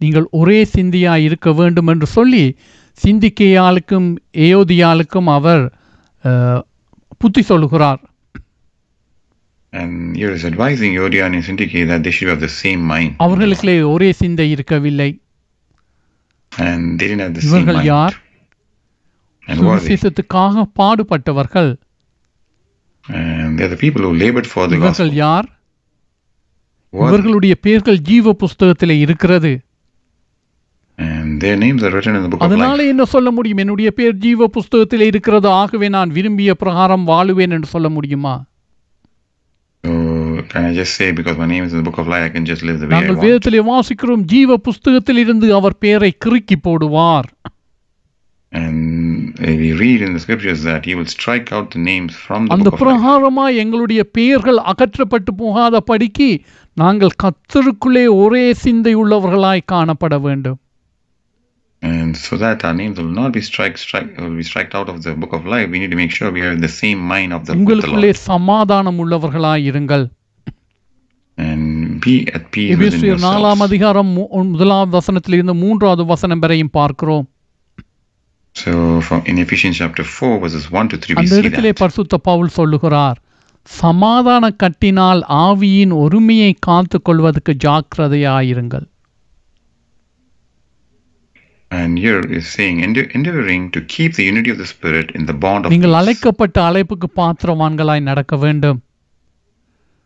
[0.00, 2.44] நீங்கள் ஒரே சிந்தியாய் இருக்க வேண்டும் என்று சொல்லி
[2.98, 4.08] சிந்திக்கையாளுக்கும்
[4.46, 5.64] ஏயோதியாளுக்கும் அவர்
[7.22, 8.02] புத்தி சொல்லுகிறார்
[9.72, 13.10] And here is advising Euodia and Syntyche that they should have the same mind.
[13.24, 15.08] அவர்களுக்குள்ளே ஒரே சிந்தை இருக்கவில்லை
[16.52, 17.80] And they didn't have the same இவர்கள்.
[17.84, 18.16] யார்
[19.48, 19.66] And they?
[19.66, 21.70] சுவிசேஷத்துக்காக பாடுபட்டவர்கள்
[23.08, 25.12] And they're the people who labored for the இவர்கள்.
[25.24, 25.48] யார்?
[26.92, 29.52] இவர்களுடைய பெயர்கள் ஜீவ புஸ்தகத்திலே இருக்கிறது
[31.38, 32.84] their names are written in the book of அதனால.
[32.84, 37.88] என்ன சொல்ல முடியும் என்னுடைய பேர் ஜீவ புஸ்தகத்திலே இருக்கிறது ஆகவே நான் விரும்பிய பிரகாரம் வாழுவேன் என்று சொல்ல
[37.88, 38.34] முடியுமா
[42.92, 43.22] நாங்கள்?
[43.22, 47.28] வேதத்திலே வாசிக்கிறோம் ஜீவ புஸ்தகத்தில் இருந்து அவர் பெயரை கிறுக்கி போடுவார்
[52.54, 52.70] அந்த.
[52.82, 56.28] பிரகாரமாய் எங்களுடைய பெயர்கள் அகற்றப்பட்டு போகாத படிக்கு
[56.76, 60.58] நாங்கள் கத்தருக்குள்ளே ஒரே சிந்தை உள்ளவர்களாய் காணப்பட வேண்டும்
[61.81, 65.03] And so that our names will not be strike, strike, will be striked out of
[65.03, 67.31] the book of life, we need to make sure we are in the same mind
[67.33, 68.19] of the, with the உங்களுக்குள்ளே Lord.
[68.23, 70.05] சமாதானம் உள்ளவர்களாய் இருங்கள்
[71.37, 71.65] And
[72.05, 73.61] be at peace within எபேசியர் நாலாம் yourselves.
[73.61, 77.27] அதிகாரம் மூ- முதலாவது வசனத்திலிருந்து மூன்றாவது வசனம் வரையும் பார்க்கிறோம்
[78.55, 81.79] So from in Ephesians chapter 4, verses 1 to 3, we அந்த see இடத்திலே that.
[81.79, 83.19] பரிசுத்த பவுல் சொல்லுகிறார்
[83.69, 88.85] சமாதான கட்டினால் ஆவியின் ஒருமையை காத்து கொள்வதற்கு ஜாக்கிரதையாயிருங்கள்
[91.75, 95.35] And here is saying, "Ende- endeavoring to keep the unity of the Spirit in the
[95.43, 95.99] bond of நீங்கள் peace.
[95.99, 98.79] அழைக்கப்பட்ட அழைப்புக்கு பாத்திரவான்களாய் நடக்க வேண்டும்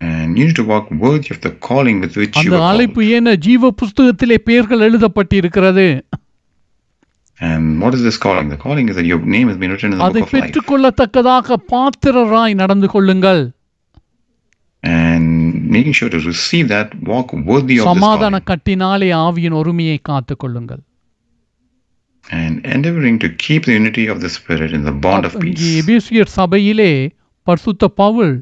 [0.02, 2.72] And you need to walk worthy of the calling with which you அந்த were called.
[2.72, 5.88] அழைப்பு ஏன ஜீவ புஸ்தகத்திலே பெயர்கள் எழுதப்பட்டிருக்கிறது
[7.40, 8.48] And what is this calling?
[8.50, 10.44] The calling is that your name has been written in the அதை book of life.
[10.44, 13.44] பெற்றுக்கொள்ளத்தக்கதாக பாத்திரராய் நடந்து கொள்ளுங்கள்
[14.84, 15.28] And
[15.70, 18.48] making sure to receive that, walk worthy of this சமாதான calling.
[18.50, 20.82] கட்டினாலே ஆவியின் ஒருமையை காத்து கொள்ளுங்கள்
[22.26, 25.66] And endeavoring to keep the unity of the Spirit in the bond of இங்கே peace.
[25.82, 26.92] எபேசியர் சபையிலே
[27.48, 28.34] பரிசுத்த பவுல்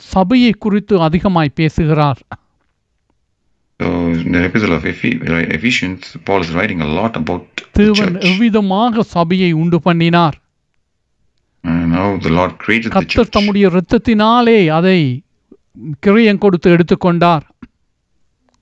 [0.00, 2.20] சபையை குறித்து அதிகமாய் பேசுகிறார்
[3.80, 3.86] So
[4.16, 8.12] in the epistle of Ephe- uh, Ephesians, Paul is writing a lot about the தேவன்
[8.12, 10.36] church எவ்விதமாக சபையை உண்டு பண்ணினார்
[11.64, 13.34] and how the Lord created the கர்த்தர் church.
[13.36, 14.98] தம்முடைய இரத்தத்தினாலே அதை
[16.06, 17.44] கிரயம் கொடுத்து எடுத்துக்கொண்டார்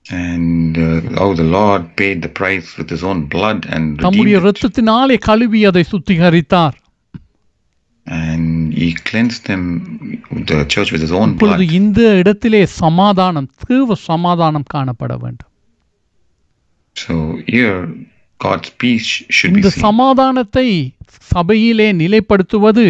[0.08, 4.38] And uh, how the Lord paid the price with his own blood and தம்முடைய.
[4.38, 6.76] இரத்தத்தினாலே கழுவி அதை சுத்திகரித்தார்
[8.06, 9.62] And he cleansed them,
[10.46, 11.60] the church with his own blood.
[11.72, 15.50] இந்த இடத்திலே சமாதானம் தேவ சமாதானம் காணப்பட வேண்டும்
[16.96, 17.14] So
[17.48, 17.78] here,
[18.40, 19.72] God's peace should be இந்த.
[19.84, 20.68] சமாதானத்தை
[21.34, 22.86] சபையிலே நிலைப்படுத்துவது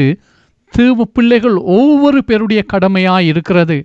[0.73, 3.77] தேவ பிள்ளைகள் ஒவ்வொரு பேருடைய கடமையாய் இருக்கிறது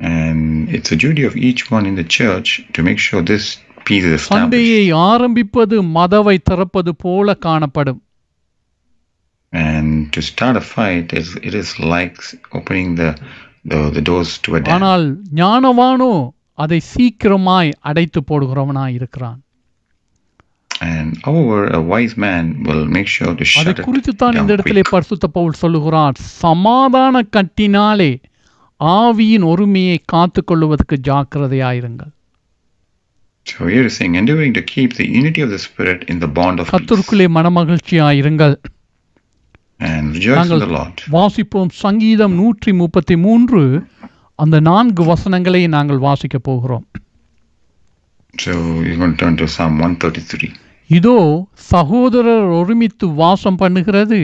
[0.00, 3.46] And it's a duty of each one in the church to make sure this
[3.86, 4.92] peace is established.
[5.06, 8.00] ஆரம்பிப்பது மதவை திறப்பது போல காணப்படும்
[9.52, 12.16] And to start a fight is it is like
[12.52, 13.10] opening the
[13.64, 14.74] the, the doors to a dam.
[14.76, 15.06] ஆனால்
[15.40, 16.12] ஞானவானோ
[16.58, 19.40] அதை சீக்கிரமாய் அடைத்து போடுகிறவனாய் இருக்கிறான்
[20.86, 24.82] And however, a wise man will make sure to shut it குறித்து தான் இந்த இடத்திலே.
[24.94, 28.12] பரிசுத்த பவுல் சொல்லுகிறார் சமாதான கட்டினாலே
[28.80, 32.12] ஆவியின் ஒருமையை காத்து கொள்வதற்கு ஜாக்கிரதையாயிருங்கள்
[33.46, 36.56] So here is saying, endeavoring to keep the unity of the Spirit in the bond
[36.60, 36.70] of.
[36.72, 38.54] கத்தருக்குள்ளே மனமகிழ்ச்சியாயிருங்கள்
[39.86, 40.96] And rejoice in the Lord.
[41.14, 43.60] வாசிப்போம் சங்கீதம் நூற்றி முப்பத்தி மூன்று
[44.38, 46.86] அந்த நான்கு வசனங்களை நாங்கள் வாசிக்க போகிறோம்
[48.34, 50.50] So you're going to turn to Psalm 133.
[50.90, 51.16] இதோ
[51.70, 54.20] சகோதரர் ஒருமித்து வாசம் பண்ணுகிறது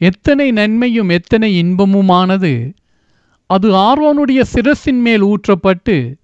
[0.00, 2.52] எத்தனை நன்மையும் எத்தனை இன்பமுமானது
[3.46, 6.14] அது ஆரோனுடைய சிரசின் மேல் ஊற்றப்பட்டு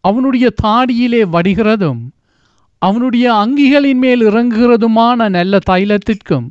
[0.00, 2.00] அவனுடைய தாடியிலே வடிகிறதும்
[2.78, 6.48] அவனுடைய அங்கிகளின் மேல் இறங்குகிறதுமான நல்ல தைலத்திற்கும்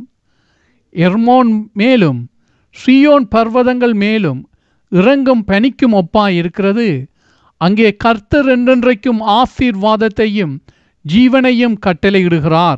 [0.93, 2.29] எர்மோன் மேலும்
[2.75, 4.49] ஸ்ரீயோன் பர்வதங்கள் மேலும்
[4.89, 7.09] இறங்கும் பனிக்கும் ஒப்பாய் இருக்கிறது
[7.57, 10.57] அங்கே கர்த்தர் என்றென்றைக்கும் ஆசீர்வாதத்தையும்
[11.13, 12.77] ஜீவனையும் கட்டளையிடுகிறார்.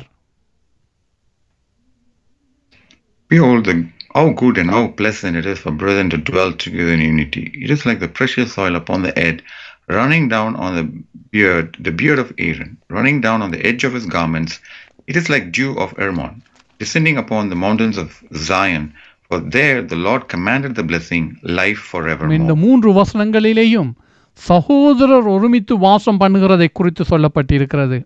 [3.30, 7.01] Behold, the, how good and how pleasant it is for brethren to dwell together in
[7.01, 7.51] unity.
[7.65, 9.41] It is like the precious oil upon the head,
[9.89, 10.85] running down on the
[11.31, 14.53] beard, the beard of Aaron, running down on the edge of his garments.
[15.07, 16.41] It is like dew of Hermon,
[16.79, 18.93] descending upon the mountains of Zion.
[19.29, 21.23] For there the Lord commanded the blessing,
[21.61, 22.55] life இந்த forevermore.
[22.55, 23.91] மூன்று வசனங்களிலேயும்
[24.49, 27.97] சகோதரர் ஒருமித்து வாசம் பண்ணுகிறதை குறித்து சொல்லப்பட்டிருக்கிறது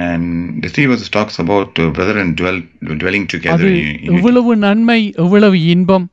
[0.00, 0.24] And
[0.62, 2.58] the three verses talks about uh, brethren dwell,
[3.02, 3.70] dwelling together.
[4.16, 6.06] எவ்வளவு நன்மை எவ்வளவு இன்பம்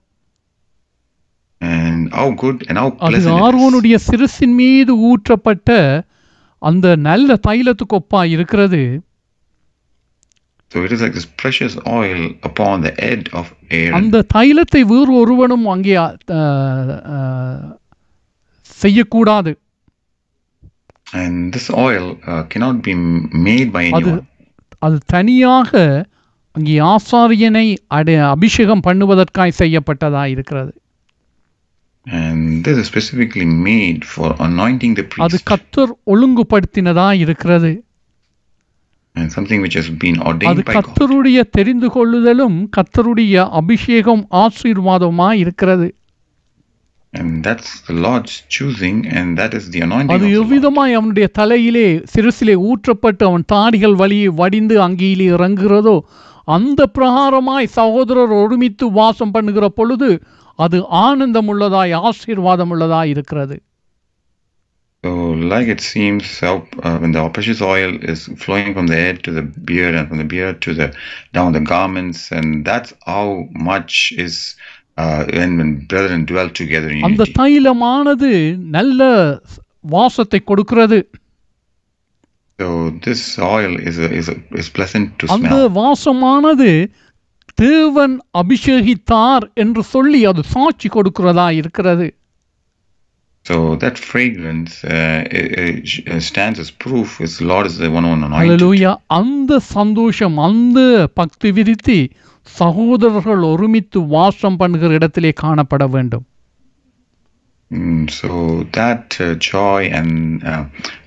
[1.62, 3.20] And how good and how அது.
[3.46, 5.70] ஆர்வோனுடைய சிரசின் மீது ஊற்றப்பட்ட
[6.62, 8.82] அந்த நல்ல தைலத்துக்கு ஒப்பா இருக்கிறது
[10.72, 13.94] So it is like this precious oil upon the head of Aaron.
[14.00, 15.94] அந்த தைலத்தை வேறு ஒருவனும் அங்கே
[18.80, 19.52] செய்யக்கூடாது
[21.14, 22.94] And this oil uh, cannot be
[23.44, 24.24] made by அது anyone.
[24.80, 25.72] அது தனியாக
[26.56, 27.66] அங்கே ஆசாரியனை
[27.98, 30.74] அடை அபிஷேகம் பண்ணுவதற்காய் செய்யப்பட்டதா இருக்கிறது
[32.06, 35.48] And this is specifically made for anointing the அது priest.
[35.50, 37.72] கத்தர் ஒழுங்குபடுத்தினதா இருக்கிறது
[39.16, 40.78] And something which has been அது ordained by God.
[40.78, 45.88] கத்தருடைய தெரிந்து கொள்ளுதலும் கத்தருடைய அபிஷேகம் ஆசீர்வாதமா இருக்கிறது
[47.17, 50.39] And that's the Lord's choosing, and that is the anointing அது of the Lord.
[50.39, 55.97] எவ்விதமாய் அவனுடைய தலையிலே சிறுசிலே ஊற்றப்பட்டு அவன் தாடிகள் வழியே வடிந்து அங்கேயிலே இறங்குகிறதோ
[56.49, 60.09] அந்த பிரகாரமாய் சகோதரர் ஒருமித்து வாசம் பண்ணுகிற பொழுது
[60.59, 63.59] அது ஆனந்தம் உள்ளதாய் ஆசீர்வாதம் உள்ளதாய் இருக்கிறது
[65.05, 65.13] So,
[65.53, 69.33] like it seems, how, uh, when the precious oil is flowing from the head to
[69.33, 70.87] the beard, and from the beard to the
[71.33, 73.25] down the garments, and that's how
[73.71, 74.76] much is uh,
[77.08, 77.24] அந்த.
[77.40, 78.32] தைலமானது
[78.70, 79.02] நல்ல
[79.90, 81.00] வாசத்தை கொடுக்கிறது
[82.60, 82.68] So,
[83.02, 85.50] this oil is a, is a, is pleasant to அந்த.
[85.76, 86.70] வாசமானது
[87.58, 92.08] தேவன் அபிஷேகித்தார் என்று சொல்லி அது சாட்சி கொடுக்கிறதா இருக்கிறது
[93.46, 98.40] So that fragrance uh, uh, stands as proof is Lord is the one who anointed.
[98.40, 100.80] அல்லேலூயா அந்த சந்தோஷம் அந்த
[101.14, 102.00] பக்தி விருத்தி
[102.56, 106.26] சகோதரர்கள் ஒருமித்து வாசம் பண்ணுகிற இடத்திலே காணப்பட வேண்டும்
[107.72, 108.28] Mm, so
[108.72, 110.12] that uh, joy and
[110.44, 110.62] uh,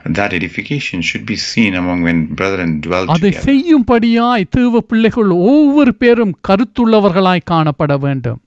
[0.09, 3.45] that edification should be seen among when brethren dwell அதை together.
[3.47, 8.41] செய்யும்படியாய் தேவ பிள்ளைகள் ஒவ்வொரு பேரும் கருத்துள்ளவர்களாய் காணப்பட வேண்டும்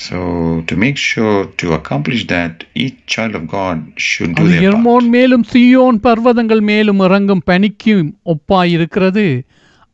[0.00, 0.18] So
[0.66, 3.76] to make sure to accomplish that, each child of God
[4.08, 5.06] should do அது their part.
[5.08, 9.26] மேலும் சீயோன் பர்வதங்கள் மேலும் இறங்கும் பனிக்கும் ஒப்பாய் இருக்கிறது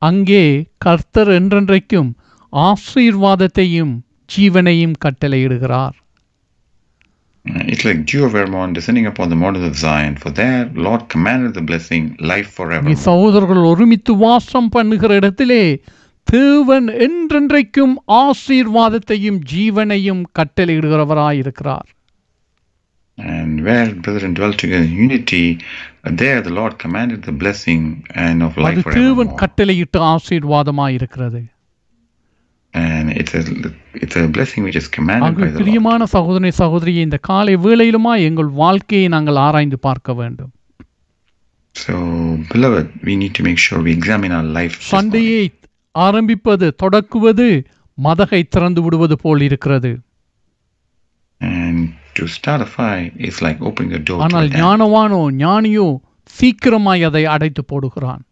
[0.03, 0.45] அங்கே
[0.79, 2.11] கர்த்தர் என்றென்றைக்கும்
[2.53, 3.95] ஆசீர்வாதத்தையும்
[4.31, 5.97] ஜீவனையும் கட்டளையிடுகிறார்
[7.67, 10.13] It's like dew of Hermon descending upon the mountains of Zion.
[10.17, 12.93] For there, Lord commanded the blessing, life forever.
[13.07, 15.65] சகோதரர்கள் ஒருமித்து வாசம் பண்ணுகிற இடத்திலே
[16.29, 21.89] தேவன் என்றென்றைக்கும் ஆசீர்வாதத்தையும் ஜீவனையும் கட்டளையிடுகிறவராய் இருக்கிறார்
[23.25, 25.43] And where brethren dwell together in unity,
[26.05, 27.83] uh, there the Lord commanded the blessing
[28.25, 29.37] and of life forevermore.
[29.39, 31.41] கட்டளையிட்டு ஆசீர்வாதமாய் இருக்கிறது
[32.75, 33.43] And it's a
[33.95, 35.59] it's a blessing which is commanded by the Lord.
[35.59, 40.53] பிரியமான சகோதரி சகோதரியை இந்த காலை வேளையிலுமா எங்கள் வாழ்க்கையை நாங்கள் ஆராய்ந்து பார்க்க வேண்டும்
[41.75, 41.95] So,
[42.53, 44.75] beloved, we need to make sure we examine our life.
[44.95, 45.43] சண்டையை
[45.95, 47.47] ஆரம்பிப்பது தொடக்குவது
[47.99, 49.91] மதகை திறந்து விடுவது போல் இருக்கிறது
[52.14, 54.62] to start a fight is like opening the door to ஆனால் a dam.
[54.62, 55.88] ஞானவானோ ஞானியோ
[56.30, 58.24] சீக்கிரமாய் அதை அடைத்து போடுகிறான்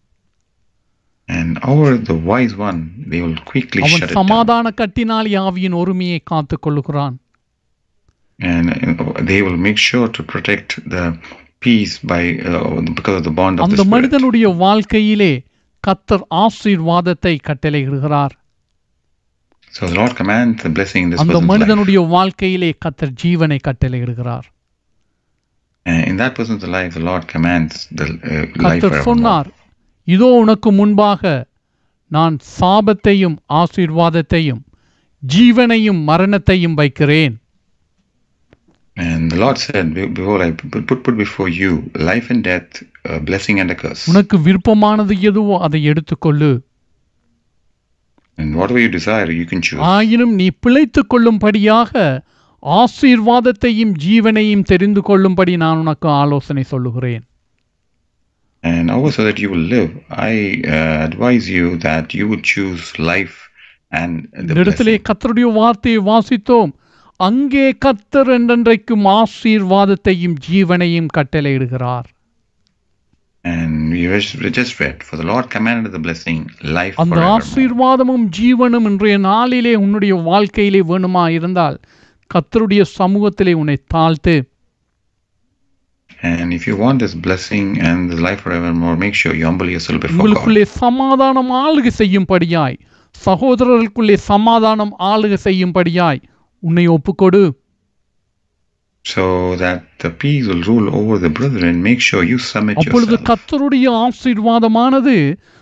[1.30, 2.80] And over the wise one,
[3.12, 4.18] they will quickly அவன் shut it down.
[4.20, 7.16] சமாதான கட்டினால் ஆவியின் ஒருமையை காத்துக் கொள்ளுகிறான்
[8.40, 11.04] And uh, they will make sure to protect the
[11.62, 12.62] peace by uh,
[12.92, 13.94] because of the bond of அந்த the Spirit.
[13.96, 15.34] மனிதனுடைய வாழ்க்கையிலே
[15.84, 18.34] கத்தர் ஆசீர்வாதத்தை கட்டளையிடுகிறார்
[19.74, 21.52] So the Lord commands the blessing in this அந்த person's life.
[21.54, 24.46] மனிதனுடைய வாழ்க்கையிலே கத்தர் ஜீவனை கட்டளையிடுகிறார்
[25.86, 29.08] And in that person's life, the Lord commands the uh, life கத்தர் forevermore.
[29.10, 29.50] சொன்னார்
[30.08, 31.34] இதோ உனக்கு முன்பாக
[32.12, 34.62] நான் சாபத்தையும் ஆசீர்வாதத்தையும்
[35.24, 37.36] ஜீவனையும் மரணத்தையும் வைக்கிறேன்
[38.98, 41.72] And the Lord said, "Be- Behold, I put, put put before you
[42.10, 42.70] life and death,
[43.06, 44.04] a blessing and a curse.
[44.08, 46.50] உனக்கு விருப்பமானது எதுவோ அதை எடுத்துக்கொள்ளு
[48.40, 49.82] And whatever you desire, you can choose.
[49.92, 51.92] ஆயினும் நீ பிழைத்துக் கொள்ளும்படியாக
[52.64, 57.24] ஆசீர்வாதத்தையும் ஜீவனையும் தெரிந்து கொள்ளும்படி நான் உனக்கு ஆலோசனை சொல்லுகிறேன்
[58.64, 59.90] And also that you will live,
[60.28, 60.36] I
[60.68, 63.36] uh, advise you that you would choose life
[63.92, 65.06] and இந்த the இடத்திலே blessing.
[65.10, 66.72] கர்த்தருடைய வார்த்தையை வாசித்தோம்
[67.20, 72.08] அங்கே கர்த்தர் என்றென்றைக்கும் ஆசீர்வாதத்தையும் ஜீவனையும் கட்டளையிடுகிறார்
[73.46, 76.39] And we just, we just read, for the Lord commanded the blessing,
[76.77, 77.19] life அந்த.
[77.31, 81.77] ஆசீர்வாதமும் ஜீவனும் இன்றைய நாளிலே உன்னுடைய வாழ்க்கையிலே வேணுமா இருந்தால்
[82.31, 84.37] கர்த்தருடைய சமூகத்திலே உன்னை தாழ்த்து
[86.31, 89.99] And if you want this blessing and this life forevermore, make sure you humble yourself
[90.01, 90.19] before God.
[90.19, 92.77] உங்களுக்குள்ளே சமாதானம் ஆளுகை செய்யும்படியாய்
[93.15, 96.21] சகோதரர்களுக்குள்ளே சமாதானம் ஆளுகை செய்யும்படியாய்
[96.63, 97.41] உன்னை ஒப்புக்கொடு
[99.06, 99.24] So
[99.56, 103.28] that the peace will rule over the brethren, make sure you submit அப்பொழுது yourself.
[103.30, 105.16] கர்த்தருடைய ஆசீர்வாதமானது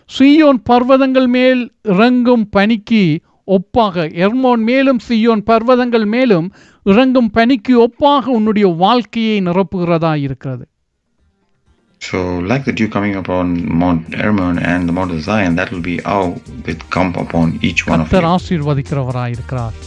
[0.09, 1.61] சீயோன் பர்வதங்கள் மேல்
[1.93, 3.03] இறங்கும் பனிக்கு
[3.47, 6.47] ஒப்பாக எர்மோன் மேலும் சீயோன் பர்வதங்கள் மேலும்
[6.85, 10.63] இறங்கும் பனிக்கு ஒப்பாக உன்னுடைய வாழ்க்கையை நிரப்புகிறதா இருக்கிறது
[12.01, 13.45] So, like the dew coming upon
[13.81, 16.23] Mount Hermon and the Mount of Zion, that will be how
[16.65, 18.33] it come upon each one of கர்த்தர் you.
[18.35, 19.77] ஆசீர்வதிக்கிறவராய் இருக்கிறார்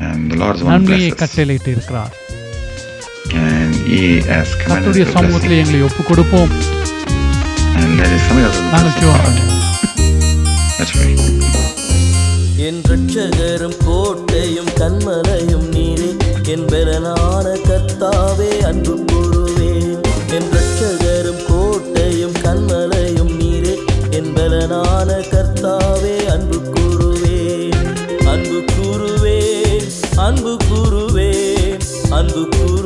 [0.00, 2.27] And the Lord is one who நன்மையை blesses.
[3.29, 5.57] The சமூகத்திலே.
[5.57, 6.49] எங்களை ஒப்பு கொடுப்போம்.
[12.57, 16.09] என் ரட்சகரும் கோட்டையும் கண்மலையும் நீரே
[16.47, 20.01] என் பலனான கர்த்தாவே அன்பு கூறுவேன்
[20.31, 23.75] என் ரட்சகரும் கோட்டையும் கண்மலையும் நீரே
[24.09, 27.79] என் பலனான கர்த்தாவே அன்பு கூறுவேன்
[28.25, 32.78] அன்பு கூறுவேன் அன்பு கூறுவேன் அன்பு கூறுவேன்